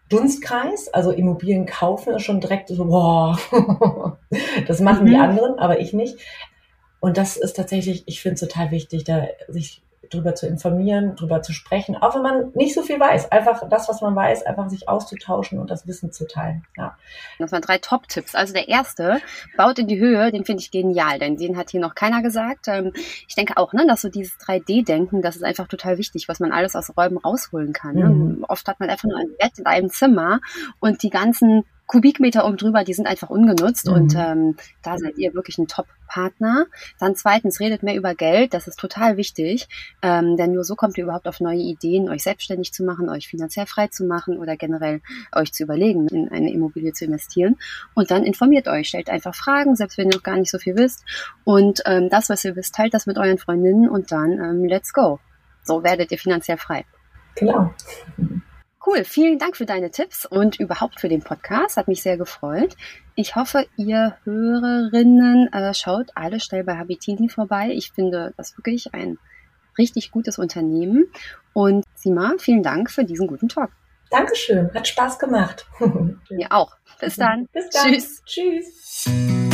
Dunstkreis. 0.09 0.87
Also 0.89 1.11
Immobilien 1.11 1.65
kaufen 1.65 2.13
ist 2.13 2.23
schon 2.23 2.41
direkt 2.41 2.69
so, 2.69 2.85
boah, 2.85 3.37
das 4.67 4.79
machen 4.81 5.05
mhm. 5.05 5.09
die 5.09 5.15
anderen, 5.15 5.59
aber 5.59 5.79
ich 5.79 5.93
nicht. 5.93 6.17
Und 6.99 7.17
das 7.17 7.37
ist 7.37 7.55
tatsächlich, 7.55 8.03
ich 8.07 8.21
finde 8.21 8.35
es 8.35 8.39
total 8.41 8.71
wichtig, 8.71 9.03
da 9.03 9.27
sich 9.47 9.83
drüber 10.09 10.35
zu 10.35 10.47
informieren, 10.47 11.15
drüber 11.15 11.41
zu 11.41 11.53
sprechen, 11.53 11.95
auch 11.95 12.15
wenn 12.15 12.21
man 12.21 12.51
nicht 12.53 12.73
so 12.73 12.81
viel 12.81 12.99
weiß. 12.99 13.31
Einfach 13.31 13.67
das, 13.69 13.87
was 13.89 14.01
man 14.01 14.15
weiß, 14.15 14.45
einfach 14.45 14.69
sich 14.69 14.87
auszutauschen 14.87 15.59
und 15.59 15.69
das 15.69 15.87
Wissen 15.87 16.11
zu 16.11 16.27
teilen. 16.27 16.65
Ja. 16.77 16.97
Das 17.39 17.51
waren 17.51 17.61
drei 17.61 17.77
Top-Tipps. 17.77 18.35
Also 18.35 18.53
der 18.53 18.67
erste, 18.67 19.19
baut 19.57 19.79
in 19.79 19.87
die 19.87 19.99
Höhe, 19.99 20.31
den 20.31 20.45
finde 20.45 20.61
ich 20.61 20.71
genial, 20.71 21.19
denn 21.19 21.37
den 21.37 21.57
hat 21.57 21.69
hier 21.69 21.81
noch 21.81 21.95
keiner 21.95 22.21
gesagt. 22.21 22.67
Ähm, 22.67 22.91
ich 23.27 23.35
denke 23.35 23.57
auch, 23.57 23.73
ne, 23.73 23.85
dass 23.87 24.01
so 24.01 24.09
dieses 24.09 24.37
3D-Denken, 24.39 25.21
das 25.21 25.35
ist 25.35 25.43
einfach 25.43 25.67
total 25.67 25.97
wichtig, 25.97 26.27
was 26.27 26.39
man 26.39 26.51
alles 26.51 26.75
aus 26.75 26.95
Räumen 26.97 27.17
rausholen 27.17 27.73
kann. 27.73 27.95
Ne? 27.95 28.09
Mhm. 28.09 28.45
Oft 28.47 28.67
hat 28.67 28.79
man 28.79 28.89
einfach 28.89 29.07
nur 29.07 29.17
ein 29.17 29.35
Bett 29.39 29.57
in 29.57 29.65
einem 29.65 29.89
Zimmer 29.89 30.39
und 30.79 31.03
die 31.03 31.09
ganzen 31.09 31.63
Kubikmeter 31.87 32.45
oben 32.45 32.57
drüber, 32.57 32.83
die 32.83 32.93
sind 32.93 33.07
einfach 33.07 33.29
ungenutzt 33.29 33.87
mhm. 33.87 33.93
und 33.93 34.15
ähm, 34.15 34.55
da 34.81 34.97
seid 34.97 35.17
ihr 35.17 35.33
wirklich 35.33 35.57
ein 35.57 35.67
Top-Partner. 35.67 36.65
Dann 36.99 37.15
zweitens, 37.15 37.59
redet 37.59 37.83
mehr 37.83 37.95
über 37.95 38.15
Geld, 38.15 38.53
das 38.53 38.67
ist 38.67 38.79
total 38.79 39.17
wichtig, 39.17 39.67
ähm, 40.01 40.35
denn 40.35 40.53
nur 40.53 40.63
so 40.63 40.75
kommt 40.75 40.97
ihr 40.97 41.03
überhaupt 41.03 41.27
auf 41.27 41.39
neue 41.39 41.59
Ideen, 41.59 42.09
euch 42.09 42.23
selbstständig 42.23 42.73
zu 42.73 42.83
machen, 42.83 43.09
euch 43.09 43.27
finanziell 43.27 43.67
frei 43.67 43.87
zu 43.87 44.05
machen 44.05 44.37
oder 44.37 44.57
generell 44.57 45.01
euch 45.33 45.53
zu 45.53 45.63
überlegen, 45.63 46.07
in 46.07 46.29
eine 46.29 46.51
Immobilie 46.51 46.93
zu 46.93 47.05
investieren. 47.05 47.57
Und 47.93 48.09
dann 48.09 48.23
informiert 48.23 48.67
euch, 48.67 48.89
stellt 48.89 49.09
einfach 49.09 49.35
Fragen, 49.35 49.75
selbst 49.75 49.97
wenn 49.97 50.09
ihr 50.09 50.15
noch 50.15 50.23
gar 50.23 50.37
nicht 50.37 50.51
so 50.51 50.57
viel 50.57 50.75
wisst. 50.75 51.03
Und 51.43 51.81
ähm, 51.85 52.09
das, 52.09 52.29
was 52.29 52.43
ihr 52.45 52.55
wisst, 52.55 52.75
teilt 52.75 52.93
das 52.93 53.05
mit 53.05 53.17
euren 53.17 53.37
Freundinnen 53.37 53.89
und 53.89 54.11
dann 54.11 54.31
ähm, 54.31 54.65
let's 54.65 54.91
go. 54.93 55.19
So 55.63 55.83
werdet 55.83 56.11
ihr 56.11 56.17
finanziell 56.17 56.57
frei. 56.57 56.85
Genau. 57.35 57.73
Cool, 58.85 59.03
vielen 59.03 59.39
Dank 59.39 59.57
für 59.57 59.65
deine 59.65 59.89
Tipps 59.89 60.25
und 60.25 60.59
überhaupt 60.59 60.99
für 60.99 61.09
den 61.09 61.23
Podcast. 61.23 61.75
Hat 61.77 61.87
mich 61.87 62.03
sehr 62.03 62.17
gefreut. 62.17 62.75
Ich 63.15 63.35
hoffe, 63.35 63.65
ihr 63.77 64.15
Hörerinnen 64.25 65.51
äh, 65.51 65.73
schaut 65.73 66.11
alle 66.13 66.39
schnell 66.39 66.63
bei 66.63 66.77
Habitini 66.77 67.29
vorbei. 67.29 67.71
Ich 67.71 67.93
finde 67.93 68.33
das 68.37 68.55
wirklich 68.57 68.93
ein 68.93 69.17
richtig 69.77 70.11
gutes 70.11 70.37
Unternehmen. 70.37 71.05
Und 71.53 71.83
Sima, 71.95 72.33
vielen 72.37 72.61
Dank 72.61 72.91
für 72.91 73.03
diesen 73.03 73.27
guten 73.27 73.49
Talk. 73.49 73.71
Dankeschön, 74.11 74.71
hat 74.73 74.87
Spaß 74.87 75.17
gemacht. 75.17 75.65
Mir 76.29 76.51
auch. 76.51 76.75
Bis 76.99 77.15
dann. 77.15 77.47
Bis 77.53 77.69
dann. 77.69 77.91
Tschüss. 77.91 78.21
Tschüss. 78.25 79.44